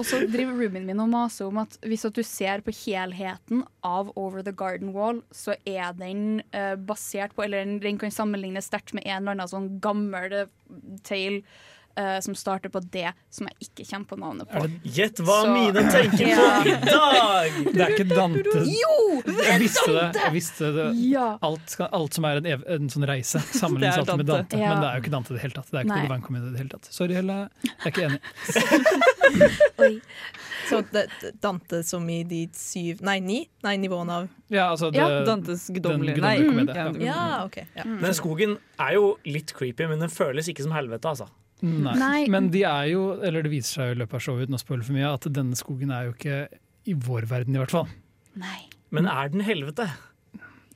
[0.00, 3.64] Og så driver roomien min og maser om at hvis at du ser på helheten
[3.84, 8.14] av Over the Garden Wall, så er den uh, basert på Eller den, den kan
[8.14, 10.48] sammenlignes sterkt med en eller annen sånn gammel eh,
[11.04, 11.42] tale
[11.96, 14.62] eh, som starter på det, som jeg ikke kommer på navnet på.
[14.84, 17.50] Gjett hva Så- mine tenker på i dag!
[17.74, 18.64] Det er ikke Dante.
[18.66, 19.22] Jo!
[19.26, 19.94] Det er Jeg visste det.
[20.00, 20.18] Dante!
[20.24, 20.88] Jeg visste det.
[21.10, 21.28] Ja.
[21.42, 24.56] Alt, alt som er en, ev en sånn reise, sammenlignes alltid med Dante.
[24.60, 24.74] Ja.
[24.74, 25.70] Men det er jo ikke Dante i det hele tatt.
[25.70, 26.04] Det er ikke Nei.
[26.04, 26.90] i det hele tatt.
[26.92, 27.38] Sorry, Helle.
[27.64, 28.20] Jeg er ikke enig.
[30.70, 31.06] Så det,
[31.40, 33.38] Dante som i de syv Nei, ni?
[33.64, 37.06] Nei, nivåene av Ja, altså det, Ja, Dantes guddommelige Nei, komedie, ja, ja.
[37.10, 37.56] Ja, OK.
[37.74, 37.86] Ja.
[37.88, 41.26] Den skogen er jo litt creepy, men den føles ikke som helvete, altså.
[41.62, 41.94] Nei.
[42.00, 42.20] Nei.
[42.32, 44.60] Men de er jo, eller det viser seg jo i løpet av showet uten å
[44.62, 46.38] spoile for mye, at denne skogen er jo ikke
[46.88, 47.90] i vår verden, i hvert fall.
[48.40, 48.60] Nei.
[48.94, 49.86] Men er den helvete?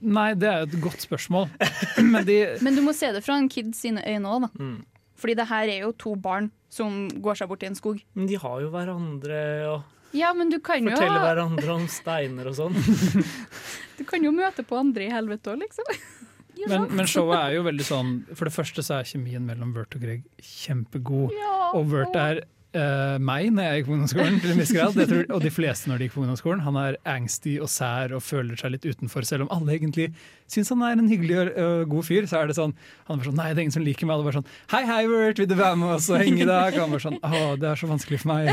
[0.05, 1.49] Nei, det er jo et godt spørsmål.
[2.13, 4.51] Men de Men du må se det fra en kid sine øyne òg, da.
[4.61, 4.77] Mm.
[5.21, 8.01] Fordi det her er jo to barn som går seg bort i en skog.
[8.19, 12.51] Men de har jo hverandre og Ja, men du kan jo forteller hverandre om steiner
[12.51, 12.77] og sånn.
[13.95, 15.87] Du kan jo møte på andre i helvete òg, liksom.
[16.71, 19.97] Men, men showet er jo veldig sånn For det første så er kjemien mellom Vert
[19.97, 21.35] og Greg kjempegod.
[21.35, 22.45] Ja, og Vert er
[22.79, 24.99] eh, meg når jeg gikk på ungdomsskolen, til en viss grad.
[24.99, 26.65] Jeg tror, og de fleste når de gikk på ungdomsskolen.
[26.67, 30.11] Han er angsty og sær og føler seg litt utenfor, selv om alle egentlig
[30.51, 32.29] syns han er en hyggelig og uh, god fyr.
[32.31, 32.75] Så er det sånn
[33.09, 34.19] Han var sånn Nei, det er ingen som liker meg.
[34.19, 36.77] Alle bare sånn Hei, hei, Vert, vil du være med oss og henge i dag?
[36.77, 38.51] Og han var sånn Å, det er så vanskelig for meg.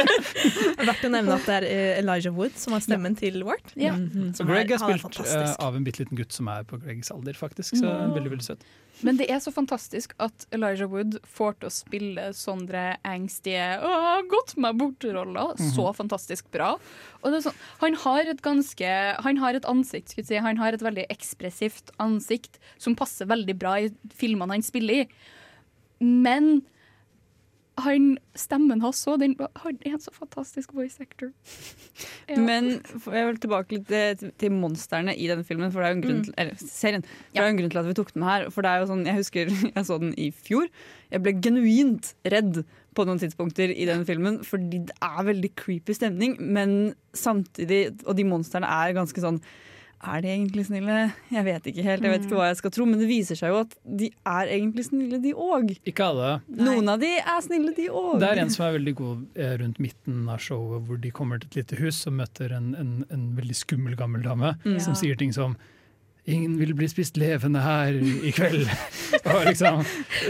[0.86, 3.72] Verdt å nevne at det er eh, Elijah Wood som har stemmen til Wart.
[3.74, 3.94] Ja.
[3.96, 4.32] Mm -hmm.
[4.36, 7.10] som Greg er spilt er uh, av en bitte liten gutt som er på Gregs
[7.10, 7.76] alder, faktisk.
[7.76, 8.14] Så mm.
[8.14, 8.66] veldig, veldig søt.
[9.04, 14.22] Men det er så fantastisk at Elijah Wood får til å spille sånne angstige «Åh,
[14.30, 16.74] gått meg bort-roller så fantastisk bra.
[17.20, 18.92] Og det sånn, han har et ganske
[19.26, 20.44] Han har et ansikt, skulle jeg si.
[20.46, 25.08] Han har et veldig ekspressivt ansikt som passer veldig bra i filmene han spiller i.
[26.00, 26.62] Men
[27.84, 28.06] han,
[28.38, 31.32] stemmen hans òg, han er en så fantastisk voice actor.
[32.26, 32.36] Ja.
[32.42, 35.96] Men jeg vil tilbake litt til, til monstrene i denne filmen, for det er jo
[35.98, 36.32] en grunn Mm.
[36.42, 37.04] eller serien.
[37.06, 38.48] For det er jo en grunn til at vi tok den her.
[38.50, 40.66] For det er jo sånn, Jeg husker jeg så den i fjor.
[41.12, 42.64] Jeg ble genuint redd
[42.96, 46.36] på noen tidspunkter i den filmen, fordi det er veldig creepy stemning.
[46.40, 49.40] Men samtidig, og de monstrene er ganske sånn
[50.04, 50.96] er de egentlig snille?
[51.32, 53.52] Jeg vet ikke helt, jeg vet ikke hva jeg skal tro, men det viser seg
[53.54, 55.72] jo at de er egentlig snille, de òg.
[55.88, 56.30] Ikke alle.
[56.48, 58.18] Noen av de er snille, de òg.
[58.20, 61.40] Det er en som er veldig god eh, rundt midten av showet, hvor de kommer
[61.40, 64.78] til et lite hus og møter en, en, en veldig skummel gammel dame Mm.
[64.82, 65.56] som sier ting som
[66.26, 68.66] Ingen vil bli spist levende her i kveld.
[69.30, 69.84] og liksom,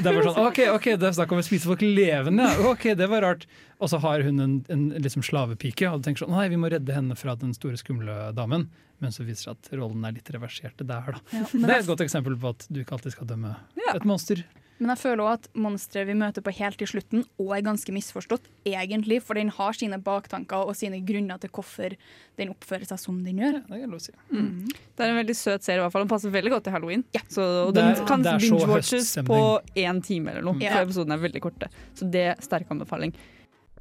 [0.04, 2.48] det var sånn OK, ok, det er snakk om å spise folk levende.
[2.52, 2.66] ja.
[2.68, 3.46] OK, det var rart.
[3.80, 6.68] Og så har hun en, en liksom slavepike, og du tenker sånn Nei, vi må
[6.72, 8.68] redde henne fra den store, skumle damen.
[9.00, 10.86] Men så viser det seg at rollen er litt reversert der,
[11.16, 11.24] da.
[11.32, 13.56] Ja, det er et godt eksempel på at du ikke alltid skal dømme
[13.92, 14.44] et monster.
[14.78, 17.92] Men jeg føler også at monsteret vi møter på helt til slutten, òg er ganske
[17.96, 19.22] misforstått, egentlig.
[19.24, 21.94] For den har sine baktanker og sine grunner til hvorfor
[22.36, 23.62] den oppfører seg som den gjør.
[23.68, 24.12] det er lov å si.
[24.30, 24.66] Mm.
[24.68, 26.04] Det er en veldig søt serie, i hvert fall.
[26.04, 27.04] Den passer veldig godt til halloween.
[27.28, 29.40] Så, og den er- kan det binge-watches på
[29.76, 30.60] én time eller noe.
[30.60, 30.74] Ja.
[30.76, 31.70] For episodene er veldig korte.
[31.94, 33.14] Så det er sterk anbefaling.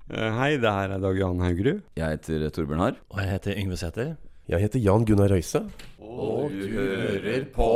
[0.10, 1.82] Eh, Hei, det her er Dag Johan Haugerud.
[1.98, 2.96] Jeg heter Torbjørn Harr.
[3.12, 4.16] Og jeg heter Yngve Sæther.
[4.48, 5.66] Jeg heter Jan Gunnar Røise.
[6.00, 7.70] Og du hører på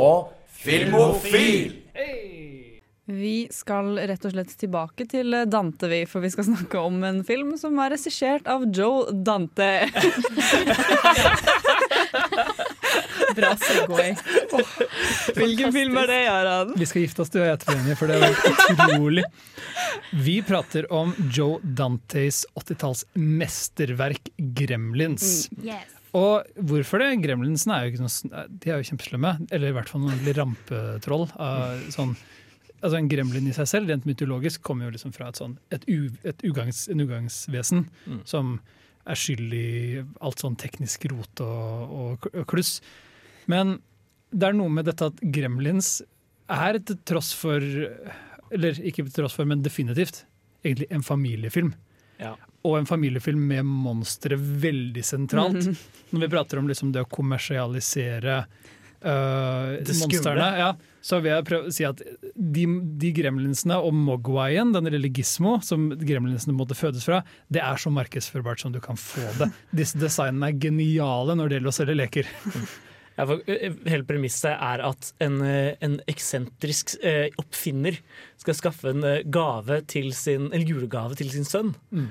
[0.46, 1.82] Filmofil!
[3.10, 7.24] Vi skal rett og slett tilbake til Dante, vi, for vi skal snakke om en
[7.26, 9.66] film som er regissert av Joe Dante.
[13.34, 14.14] Bra Segway.
[15.34, 16.74] Hvilken film er det, Jaran?
[16.78, 18.30] Vi skal gifte oss til Trine, for det var
[18.76, 19.24] utrolig.
[20.14, 25.48] Vi prater om Joe Dantes 80-talls mesterverk Gremlins.
[25.62, 25.96] Yes.
[26.16, 27.12] Og hvorfor det?
[27.22, 29.32] Gremlinsene er jo ikke noe, de er jo kjempeslemme.
[29.50, 31.28] Eller i hvert fall noen rampetroll.
[31.38, 32.16] av sånn,
[32.80, 35.84] altså En gremlin i seg selv, rent mytologisk, kommer jo liksom fra et sånn, et
[35.88, 38.20] u, et ugangs, en ugangsvesen Mm.
[38.24, 38.60] som
[39.06, 42.80] er skyld i alt sånn teknisk rot og, og og kluss.
[43.46, 43.78] Men
[44.30, 46.02] det er noe med dette at Gremlins
[46.48, 47.60] er til tross for
[48.52, 50.24] Eller ikke til tross for, men definitivt
[50.64, 51.72] egentlig en familiefilm.
[52.18, 52.34] Ja.
[52.66, 55.64] Og en familiefilm med monstre veldig sentralt.
[55.64, 55.76] Mhm.
[56.12, 58.40] Når vi prater om liksom det å kommersialisere
[59.04, 60.72] uh, monstrene, ja,
[61.04, 62.02] så vil jeg prøve å si at
[62.34, 62.66] de,
[63.00, 67.22] de gremlinsene og mogwaien, den lille gismo som gremlinsene måtte fødes fra,
[67.52, 69.50] det er så markedsførbart som du kan få det.
[69.82, 72.32] Disse designene er geniale når det gjelder å selge leker.
[73.18, 77.98] Ja, eh, hele premisset er at en, eh, en eksentrisk eh, oppfinner
[78.40, 81.74] skal skaffe en eh, gave til sin, en julegave til sin sønn.
[81.90, 82.06] Mm.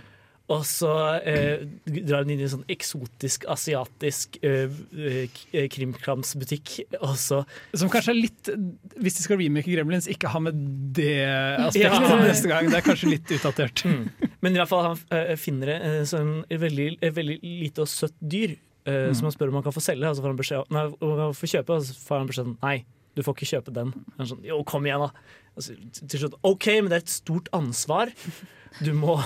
[0.49, 0.89] Og så
[1.29, 6.71] eh, drar hun inn i en sånn eksotisk asiatisk eh, eh, eh, krimkramsbutikk,
[7.03, 7.43] og så
[7.77, 8.49] Som kanskje er litt,
[8.97, 10.57] hvis de skal remake Gremlins, ikke ha med
[10.97, 11.11] det
[11.67, 12.17] aspektet Ja.
[12.23, 12.69] neste gang.
[12.71, 13.85] Det er kanskje litt utdatert.
[14.41, 18.17] Men i hvert fall han eh, finner eh, sånn et veldig, veldig lite og søtt
[18.19, 19.13] dyr eh, Mm.
[19.13, 20.07] som han spør om han kan få selge.
[20.09, 22.17] Og så får han beskjed om- nei, om han kan få kjøpe, og så får
[22.23, 22.77] han beskjed om nei,
[23.19, 23.91] du får ikke kjøpe den.
[24.17, 25.11] Han sånn, jo, kom igjen da.
[25.59, 28.13] Altså, til- slutt, ok, men det er et stort ansvar.
[28.85, 29.17] Du må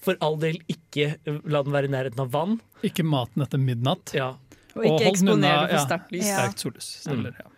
[0.00, 2.60] for all del ikke la den være i nærheten av vann.
[2.86, 4.14] Ikke maten etter midnatt.
[4.16, 4.32] Ja.
[4.72, 6.28] Og ikke eksponere for sterkt lys.
[6.30, 6.92] Sterkt sollys.
[7.10, 7.26] Mm.
[7.36, 7.48] Ja.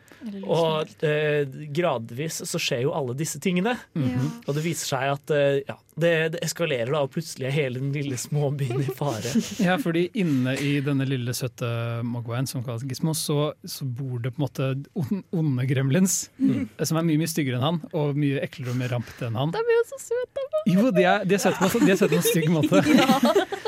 [0.48, 1.44] Og eh,
[1.76, 3.76] gradvis så skjer jo alle disse tingene.
[3.94, 4.30] Mhm.
[4.48, 7.78] Og det viser seg at eh, ja, det, det eskalerer da, og plutselig er hele
[7.78, 9.30] den lille småbyen i fare.
[9.64, 11.68] Ja, fordi inne i denne lille søte
[12.02, 14.68] mogwaien som kalles Gismo, så, så bor det på en måte
[14.98, 16.16] on- onde gremlins.
[16.42, 16.64] Mm.
[16.82, 19.54] Som er mye mye styggere enn han, og mye eklere og mer rampete enn han.
[19.54, 20.46] De er jo så søte!
[20.72, 22.80] Jo, de er, de er søte på en- søte stygg måte.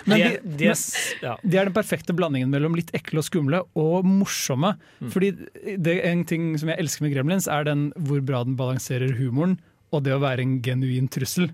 [0.07, 1.37] Men De de, er- de er men- ja.
[1.45, 4.75] de er den perfekte blandingen mellom litt ekle og skumle og morsomme.
[5.03, 5.13] Mm.
[5.15, 5.31] Fordi
[5.79, 9.15] det er En ting som jeg elsker med Gremlins, er den hvor bra den balanserer
[9.19, 9.59] humoren
[9.95, 11.53] og det å være en genuin trussel.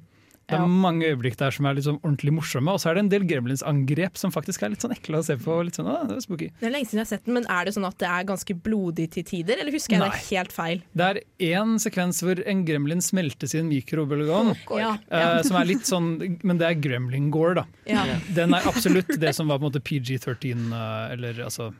[0.48, 0.66] Det er Ja.
[0.66, 4.16] mange øyeblikk der som er sånn ordentlig morsomme, og så er det en del Gremlins-angrep
[4.18, 5.64] som faktisk er litt sånn ekle å se på.
[5.64, 6.50] Litt sånn, ah, det er spooky.
[6.60, 8.24] Det er lenge siden jeg har sett den, men er det sånn at det er
[8.24, 10.10] ganske blodig til tider, eller husker jeg Nei.
[10.10, 10.82] det helt feil?
[10.94, 11.20] Det er
[11.62, 14.56] én sekvens hvor en gremlin smeltes i en mikrobølgeovn.
[14.78, 17.64] Ja, uh, som er litt sånn, Men det er gremlin-gore, da.
[17.86, 18.04] Ja.
[18.34, 21.72] Den er absolutt det som var på en måte PG-13, uh, eller altså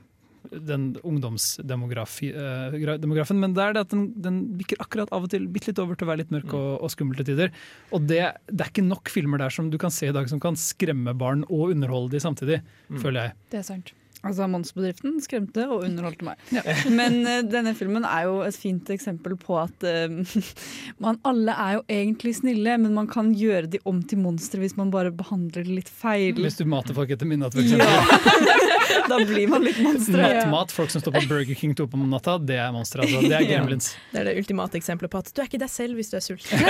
[0.51, 3.41] den ungdomsdemografen.
[3.41, 5.95] Men det er det at den, den bikker akkurat av og til bitte litt over
[5.97, 7.49] til å være litt mørk og, og skummel til tider.
[7.95, 10.39] Og det, det er ikke nok filmer der som du kan se i dag som
[10.43, 12.59] kan skremme barn og underholde de samtidig,
[13.01, 13.33] føler jeg.
[13.55, 13.89] Det er sant.
[14.23, 16.39] Altså, Monsterbedriften skremte og underholdte meg.
[16.99, 20.37] Men uh, denne filmen er jo et fint eksempel på at uh,
[21.03, 24.77] man alle er jo egentlig snille, men man kan gjøre de om til monstre hvis
[24.79, 26.39] man bare behandler det litt feil.
[26.39, 27.83] Hvis du mater folk etter midnatt, eksempel.
[27.83, 28.69] Ja.
[29.13, 30.23] da blir man litt monstre.
[30.23, 33.03] Nattmat, folk som står på Burger King to på natta, det er monstre.
[33.07, 33.21] Altså.
[33.27, 33.93] Det er gremlins.
[34.13, 36.25] Det er det ultimate eksempelet på at du er ikke deg selv hvis du er
[36.25, 36.67] sulten.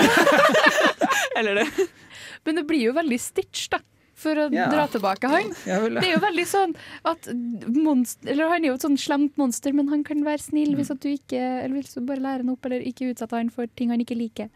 [1.38, 1.66] Eller det.
[2.44, 3.80] Men det blir jo veldig Stitch, da.
[4.22, 4.68] For å Ja.
[4.70, 5.48] dra tilbake han.
[5.64, 6.74] Det er jo veldig sånn
[7.08, 7.26] at
[7.74, 10.92] monster, eller Han er jo et sånn slemt monster, men han kan være snill hvis
[10.94, 13.66] at du ikke Eller hvis du bare lærer han opp, eller ikke utsetter han for
[13.74, 14.48] ting han ikke liker.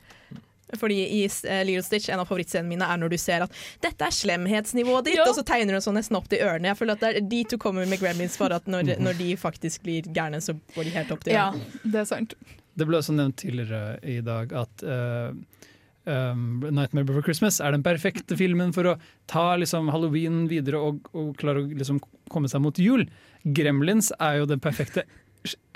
[0.75, 3.55] Fordi i uh, Lilo Stitch, En av favorittscenene mine er når du ser at
[3.85, 6.73] dette er slemhetsnivået ditt, og så tegner du sånn nesten opp til ørene.
[6.73, 9.33] Jeg føler at det er De to kommer med Gremlins for at når, når de
[9.41, 11.51] faktisk blir gærne, så går de helt opp til Ja,
[11.85, 12.37] det er sant.
[12.77, 15.31] Det ble også nevnt tidligere i dag at uh,
[16.07, 18.97] um, 'Nightmare Before Christmas' er den perfekte filmen for å
[19.31, 22.03] ta liksom, halloween videre og, og klare å liksom,
[22.33, 23.07] komme seg mot jul.
[23.47, 25.07] 'Gremlins' er jo den perfekte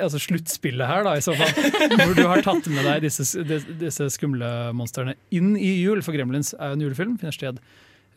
[0.01, 1.53] altså, sluttspillet her, da, i så fall.
[2.01, 3.45] Hvor du har tatt med deg disse,
[3.81, 6.03] disse, skumle monstrene inn i jul.
[6.07, 7.63] For 'Gremlins' er jo en julefilm, finner sted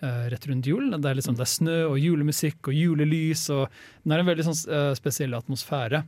[0.03, 0.89] uh, rett rundt jul.
[0.95, 3.45] Det er, liksom, det er snø og julemusikk og julelys.
[3.53, 3.67] Og
[4.03, 6.03] den har en veldig sånn, uh, spesiell atmosfære.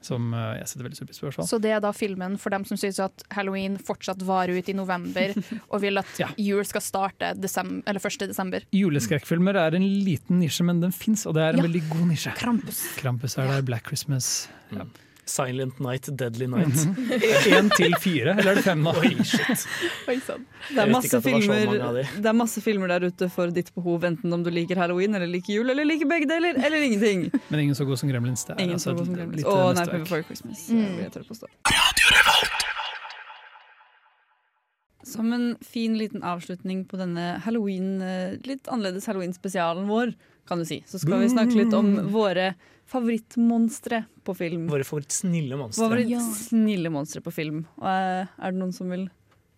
[0.00, 1.44] Som eh, jeg setter veldig stor pris på.
[1.50, 4.74] Så det er da filmen for dem som syns at halloween fortsatt varer ut i
[4.76, 5.34] november,
[5.72, 8.24] og vil at jul skal starte desember, eller 1.
[8.32, 8.64] desember.
[8.72, 11.68] Juleskrekkfilmer er en liten nisje, men den fins, og det er en Ja.
[11.68, 12.32] veldig god nisje.
[12.40, 12.80] Krampus.
[12.96, 14.48] Krampus er der, Black Christmas.
[14.72, 14.88] Ja.
[15.30, 16.78] Silent Night, Deadly Night.
[17.56, 18.82] Én til fire, eller er det fem?
[18.90, 19.66] Oi, shit.
[20.06, 22.04] Det er, masse filmer, de.
[22.18, 25.30] det er masse filmer der ute for ditt behov, enten om du liker halloween, eller
[25.30, 27.28] liker jul, eller liker begge deler, eller ingenting.
[27.48, 28.44] Men ingen så god som Gremlins.
[28.48, 29.44] Det er Ingen altså så god som Gremlins.
[29.46, 29.76] Og mesterverk.
[29.76, 30.58] Nightmare Before Christmas.
[30.70, 31.10] Mm.
[35.10, 40.12] Som en fin liten avslutning på denne halloween, eh, litt annerledes halloween-spesialen vår,
[40.50, 42.52] kan du si, så skal vi snakke litt om våre
[42.90, 44.66] favorittmonstre på film.
[44.70, 45.86] Våre favorittsnille monstre.
[45.92, 47.64] Våre snille monstre på film.
[47.78, 49.08] Og, eh, Er det noen som vil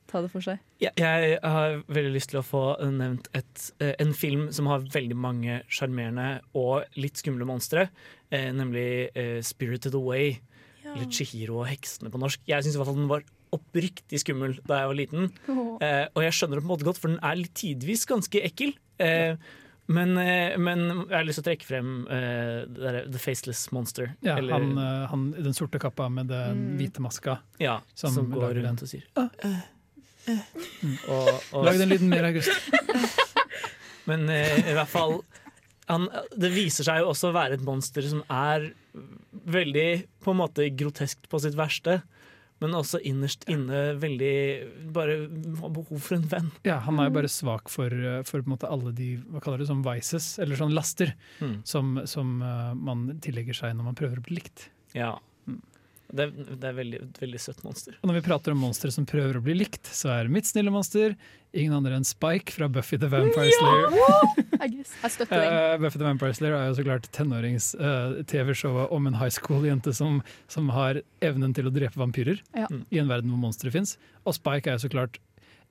[0.06, 0.60] ta det for seg?
[0.80, 4.80] Ja, jeg har veldig lyst til å få nevnt et, eh, en film som har
[4.80, 7.88] veldig mange sjarmerende og litt skumle monstre,
[8.30, 9.08] eh, nemlig
[9.42, 10.40] 'Spirited Away'.
[10.84, 12.38] Eller 'Chihiro og heksene' på norsk.
[12.46, 13.22] Jeg syns den var
[13.52, 15.30] oppriktig skummel da jeg var liten.
[15.82, 18.74] Eh, og jeg skjønner det på en måte godt, for den er tidvis ganske ekkel.
[19.02, 19.36] Eh,
[19.92, 24.14] men, eh, men jeg har lyst til å trekke frem uh, der, The Faceless Monster.
[24.24, 26.78] Ja, Eller- han, eh, han den sorte kappa med den Mm.
[26.80, 27.38] hvite maska.
[27.62, 29.28] Ja, som, går rundt og sier Ah.
[30.28, 30.98] Mm.
[31.10, 32.50] og, og, Lag den lyden mer, August.
[34.08, 35.16] Men i hvert fall
[35.90, 36.06] han,
[36.38, 38.68] Det viser seg jo også å være et monster som er
[39.32, 39.88] veldig
[40.22, 42.00] på en måte groteskt på sitt verste.
[42.62, 44.32] Men også innerst inne veldig
[44.94, 45.16] bare
[45.60, 46.50] har behov for en venn.
[46.68, 49.42] Ja, han er jo bare svak for, eh, for på en måte alle de hva
[49.42, 51.56] kaller det, som vices, eller sånn laster, Mm.
[51.66, 54.68] som, som eh, man tillegger seg når man prøver å bli likt.
[54.94, 55.16] Ja.
[56.12, 56.26] Det,
[56.60, 57.94] det er veldig, et veldig søtt monster.
[58.02, 60.72] Og når vi prater om monstre som prøver å bli likt, så er mitt snille
[60.74, 61.14] monster
[61.56, 63.96] ingen andre enn Spike fra Buffy the Vampire Slayer.
[63.96, 64.18] Ja!
[65.32, 65.72] uh.
[65.72, 70.20] Eh, Buffy the Vampire Slayer er jo så klart tenårings-TV-showet om en high school-jente som,
[70.48, 72.68] som har evnen til å drepe vampyrer Ja.
[72.90, 73.96] i en verden hvor monstre fins.
[74.24, 75.18] Og Spike er jo så klart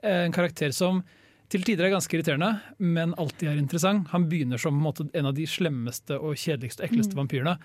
[0.03, 1.03] uh, en karakter som
[1.51, 4.07] til tider er ganske irriterende, men alltid er interessant.
[4.13, 7.19] Han begynner som en, måte, en av de slemmeste og kjedeligste og ekleste Mm.
[7.25, 7.57] vampyrene,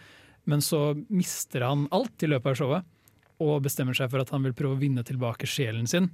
[0.47, 2.93] men så mister han alt i løpet av showet
[3.43, 6.09] og bestemmer seg for at han vil prøve å vinne tilbake sjelen sin.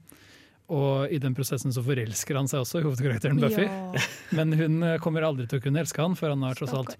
[0.72, 3.66] Og i den prosessen så forelsker han seg også i hovedkarakteren Buffy.
[3.66, 4.04] Ja.
[4.38, 6.96] Men hun eh, kommer aldri til å kunne elske han, for han har tross alt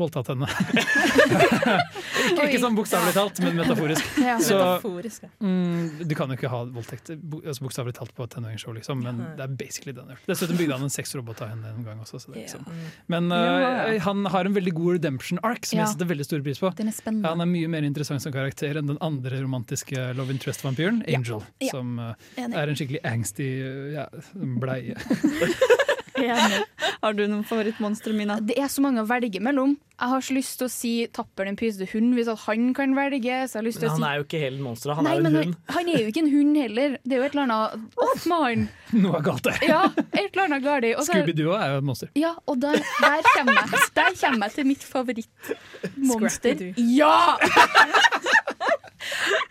[0.00, 0.48] voldtatt henne.
[2.30, 4.08] ikke, ikke sånn bokstavelig talt, men metaforisk.
[4.20, 4.36] Ja.
[4.42, 5.30] Så, Metaforisk, ja.
[5.42, 9.22] mm, du kan jo ikke ha voldtekt altså bokstavelig talt på et tenåringsshow, liksom, men
[9.38, 10.26] det er basically har gjort.
[10.28, 12.20] Dessuten bygde han en sexrobot av henne en gang også.
[12.20, 12.66] Så det, liksom.
[13.10, 16.62] Men eh, han har en veldig god redemption arc, som jeg setter veldig stor pris
[16.62, 16.72] på.
[16.78, 17.20] Den er.
[17.26, 21.98] Han er mye mer interessant som karakter enn den andre romantiske love interest-vampyren, Angel, som
[22.00, 24.08] uh, er en skikkelig angsty eh, ja,
[24.62, 24.98] bleie.
[27.00, 28.36] Har du noen favorittmonstre, Mina?
[28.44, 29.76] Det er så mange å velge mellom.
[30.00, 32.94] Jeg har så lyst til å si Tapper den pysete hund, hvis at han kan
[32.96, 33.34] velge.
[33.48, 35.04] Så jeg har lyst til Men å han si er jo ikke helt monster, han
[35.04, 35.56] Nei, er jo en hund.
[35.76, 36.94] Han er jo ikke en hund heller.
[37.04, 38.64] Det er jo et eller annet off med han.
[39.04, 39.58] Noe er galt der.
[39.68, 40.88] Ja, et eller annet galt.
[40.96, 42.12] Og så er- Scooby-Doo er jo et monster.
[42.20, 46.64] Ja, og der, der, kommer jeg, der kommer jeg til mitt favorittmonster.
[46.96, 47.16] Ja!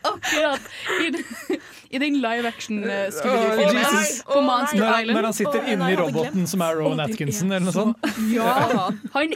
[0.09, 0.69] Akkurat.
[1.05, 2.89] I, den- i den live action uh,
[3.25, 5.15] oh, på Monster Når, Island.
[5.17, 8.11] når han sitter oh, inni roboten som er Rowan Atkinson er eller noe sånt.
[8.33, 8.89] Ja!
[9.15, 9.33] Han,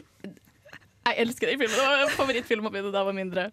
[1.04, 1.74] jeg elsker den filmen.
[1.80, 3.48] Det var favorittfilmen min da jeg var mindre.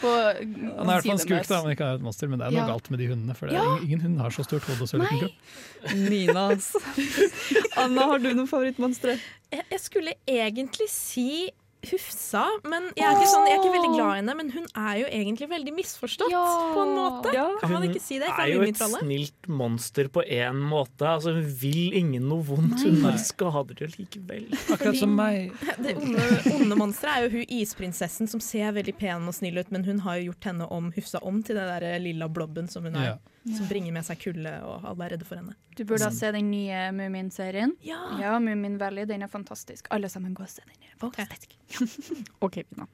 [0.00, 2.30] På Han er i hvert fall en skurk, da, men ikke et monster.
[2.32, 2.68] Men det er noe Ja.
[2.70, 3.34] galt med de hundene.
[3.36, 3.74] For det er, Ja.
[3.74, 5.92] ingen, ingen hund har så stort hode og så liten kropp.
[5.98, 6.80] Nina, altså.
[7.82, 9.18] Anna, har du noen favorittmonstre?
[9.52, 11.50] Jeg, jeg skulle egentlig si
[11.82, 14.34] Hufsa, men jeg er, ikke sånn, jeg er ikke veldig glad i henne.
[14.38, 17.32] Men hun er jo egentlig veldig misforstått, på en måte.
[17.58, 18.30] Kan man ikke si det?
[18.30, 21.08] Hun er jo et snilt monster på én måte.
[21.10, 22.84] Altså, hun vil ingen noe vondt.
[22.84, 23.02] Hun Nei.
[23.08, 24.46] bare skader det likevel.
[24.62, 25.50] Akkurat som meg.
[25.82, 26.22] Det onde,
[26.52, 30.02] onde monsteret er jo hun isprinsessen som ser veldig pen og snill ut, men hun
[30.06, 33.14] har jo gjort henne om, Hufsa om til det der lilla blobben som hun er.
[33.14, 33.31] Ja.
[33.42, 35.56] Som bringer med seg kulde, og alle er redde for henne.
[35.74, 37.72] Du burde se den nye Mumin-serien.
[37.82, 37.98] Ja.
[38.20, 39.06] ja Mumin Valley.
[39.08, 39.88] Den er fantastisk.
[39.90, 40.76] Alle sammen gå og se den.
[40.78, 41.56] Den er fantastisk.
[42.46, 42.86] OK, Mina.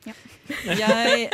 [0.79, 1.29] Jeg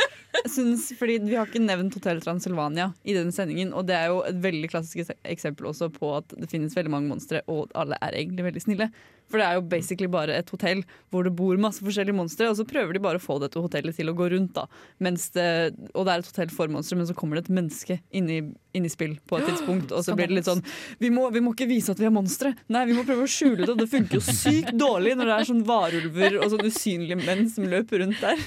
[0.51, 4.19] syns, fordi Vi har ikke nevnt Hotell Transylvania i denne sendingen, og det er jo
[4.27, 8.19] et veldig klassisk eksempel også på at det finnes veldig mange monstre, og alle er
[8.19, 8.89] egentlig veldig snille.
[9.31, 12.55] For det er jo basically bare et hotell hvor det bor masse forskjellige monstre, og
[12.59, 14.53] så prøver de bare å få dette hotellet til å gå rundt.
[14.53, 14.67] da.
[14.99, 17.99] Mens det, og det er et hotell for monstre, men så kommer det et menneske
[18.11, 18.37] inn i,
[18.75, 20.61] inn i spill på et tidspunkt, og så blir det litt sånn
[20.99, 22.53] vi må, vi må ikke vise at vi er monstre!
[22.69, 25.35] Nei, vi må prøve å skjule det, og det funker jo sykt dårlig når det
[25.39, 28.37] er sånn varulver og sånn usynlige menn som løper rundt der.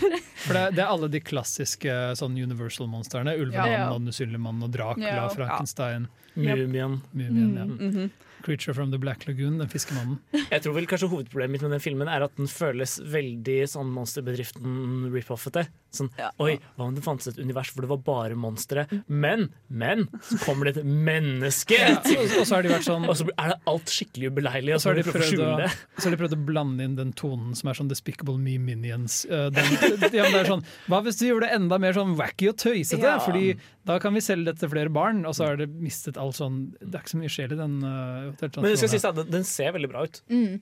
[0.44, 3.34] For det, det er alle de klassiske sånn Universal-monstrene.
[3.40, 3.90] Ulvemannen Ja.
[3.92, 5.28] og Den usynlige mannen og Dracula, Ja.
[5.34, 6.08] Frankenstein.
[6.38, 7.00] Mumien.
[7.12, 7.64] Mumien ja.
[7.66, 8.10] Mhm.
[8.48, 10.18] Creature from the Black Lagoon, den fiskemannen.
[10.48, 13.90] Jeg tror vel kanskje Hovedproblemet mitt med den filmen er at den føles veldig sånn
[13.92, 15.10] Monsterbedriften
[15.90, 16.10] Sånn,
[16.44, 18.82] Oi, hva om det fantes et univers hvor det var bare monstre?
[19.08, 21.78] Men, men, så kommer det et menneske!
[21.78, 24.74] Ja, og- og så har de vært sånn- Og så er det alt skikkelig ubeleilig,
[24.74, 27.54] Og så har de prøvd å, så har de prøvd å blande inn den tonen
[27.56, 29.24] som er sånn Despicable Me Minions.
[29.30, 29.64] Eh, Den,
[30.12, 33.00] ja, det er sånn, hva hvis vi gjorde det enda mer sånn wacky og tøysete?
[33.02, 33.18] Ja.
[33.24, 33.56] Fordi
[33.88, 36.74] da kan vi selge det til flere barn, og så har det mistet all sånn
[36.78, 37.78] Det er ikke så mye sjel i den.
[37.82, 40.20] Uh, Men det skal sies at den- ser veldig bra ut.
[40.28, 40.60] Mm,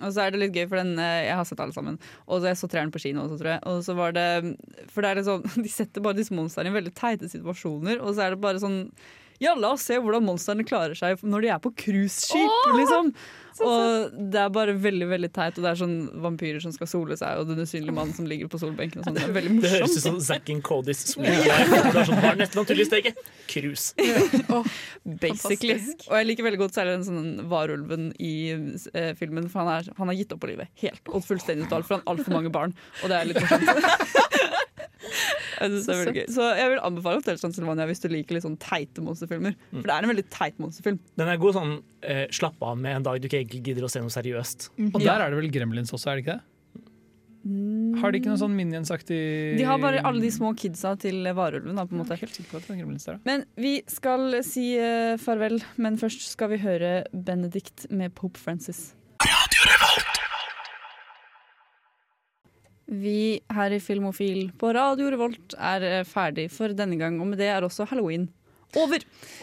[0.00, 1.98] og så er det litt gøy, for den, eh, jeg har sett alle sammen.
[2.28, 3.60] Og så jeg så treeren på kino også, tror jeg.
[3.66, 4.51] Og så var det
[4.92, 8.26] For det er sånn De setter bare disse monstrene i veldig teite situasjoner, og så
[8.26, 8.80] er det bare sånn
[9.42, 12.76] ja, la oss se hvordan monstrene klarer seg når de er på cruiseskip, oh!
[12.78, 13.14] liksom.
[13.60, 17.18] Og det er bare veldig veldig teit, og det er sånn vampyrer som skal sole
[17.20, 19.18] seg, og den usynlige mannen som ligger på solbenken og sånn.
[19.18, 20.06] Det er veldig Det høres ut morsomt.
[20.06, 21.68] som Zack and Codys Sweet Life.
[21.68, 23.20] Det er sånn, Hva er neste naturlige steget?
[23.52, 23.92] Cruise.
[25.26, 25.76] Basically.
[26.08, 29.92] Og jeg liker veldig godt særlig den sånn varulven i eh, filmen, for han, er,
[30.00, 32.54] han har gitt opp på livet helt og fullstendig totalt, for han har altfor mange
[32.54, 34.48] barn, og det er litt morsomt.
[35.62, 36.28] Jeg synes det er veldig gøy.
[36.36, 39.58] Så jeg vil anbefale Hotel Transylvania hvis du liker litt sånn teite monsterfilmer.
[39.72, 41.02] For det er en veldig teit monsterfilm.
[41.20, 43.92] Den er god sånn eh, slapp av med en dag du ikke egentlig gidder å
[43.92, 44.72] se noe seriøst.
[44.90, 46.46] Og der er det vel Gremlins også, er det ikke det?
[47.98, 49.18] Har de ikke noe sånn Minions-aktig
[49.58, 51.74] De har bare alle de små kidsa til varulven.
[51.74, 52.18] Da, på en måte.
[52.20, 53.18] Helt sikker på at det er der, da.
[53.26, 58.92] Men vi skal si uh, farvel, men først skal vi høre Benedict med Pope Francis.
[62.92, 67.40] Vi her i Filmofil på Radio Revolt er eh, ferdig for denne gang, og med
[67.40, 68.28] det er også halloween
[68.76, 69.02] over.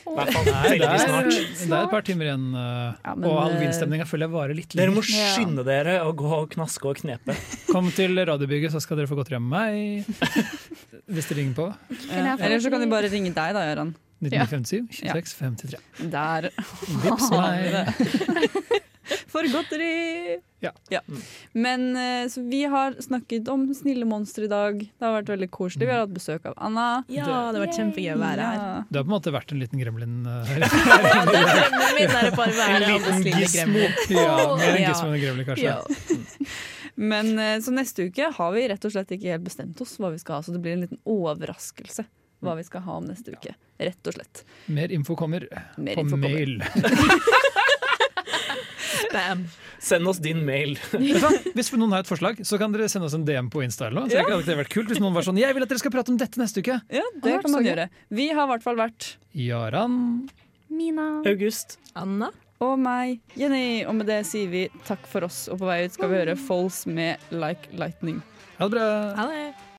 [0.09, 4.25] Nei, det, er, det er et par timer igjen, uh, men, og eh, halloweenstemninga føler
[4.25, 7.35] jeg varer litt Dere må skynde dere og gå og knaske og knepe.
[7.73, 10.09] Kom til radiobygget, så skal dere få godteri med meg.
[11.13, 11.71] Hvis dere ringer på.
[12.09, 12.35] Ja.
[12.37, 13.95] Eller så kan de bare ringe deg, da, Gøran.
[14.19, 16.09] 1957 26 53.
[16.11, 16.49] Der
[17.05, 17.77] Vips har vi meg.
[17.77, 18.83] det.
[19.32, 20.38] For godteri!
[20.59, 21.01] Ja.
[21.55, 24.80] Men eh, så vi har snakket om snille monstre i dag.
[24.82, 25.88] Det har vært veldig koselig.
[25.88, 26.88] Vi har hatt besøk av Anna.
[27.07, 28.59] Ja, det har vært kjempegøy å være her.
[28.59, 28.73] Ja.
[28.89, 30.65] Det har på en måte vært en liten gremlin uh, her.
[30.65, 31.21] Er
[32.75, 33.95] En liten gremlin.
[34.11, 34.91] Ja, mer en Ja.
[34.91, 35.71] gizmo enn gremlin, kanskje.
[35.71, 35.80] Ja.
[36.99, 40.11] Men eh, så neste uke har vi rett og slett ikke helt bestemt oss hva
[40.11, 42.03] vi skal ha, så det blir en liten overraskelse
[42.43, 43.53] hva vi skal ha om neste uke.
[43.80, 44.43] Rett og slett.
[44.72, 45.45] Mer info kommer
[45.77, 46.60] Mer på info kommer.
[48.80, 49.45] Spam.
[49.80, 50.76] Send oss din mail.
[51.56, 53.88] Hvis noen har et forslag, så kan dere sende oss en DM på Insta.
[53.88, 54.10] eller noe.
[54.10, 54.23] Så Ja.
[54.27, 56.18] hadde det vært kult Hvis noen var sånn 'Jeg vil at dere skal prate om
[56.18, 56.81] dette neste uke'.
[56.91, 57.89] Ja, det kan man gjøre.
[58.11, 60.30] Vi har i hvert fall vært Jaran.
[60.69, 61.22] Mina.
[61.26, 61.77] August.
[61.95, 62.30] Anna.
[62.61, 63.85] Og meg, Jenny.
[63.85, 66.38] Og med det sier vi takk for oss, og på vei ut skal vi høre
[66.38, 68.22] Falls med Like Lightning.
[68.60, 69.15] Ha det bra.
[69.15, 69.56] Ha det.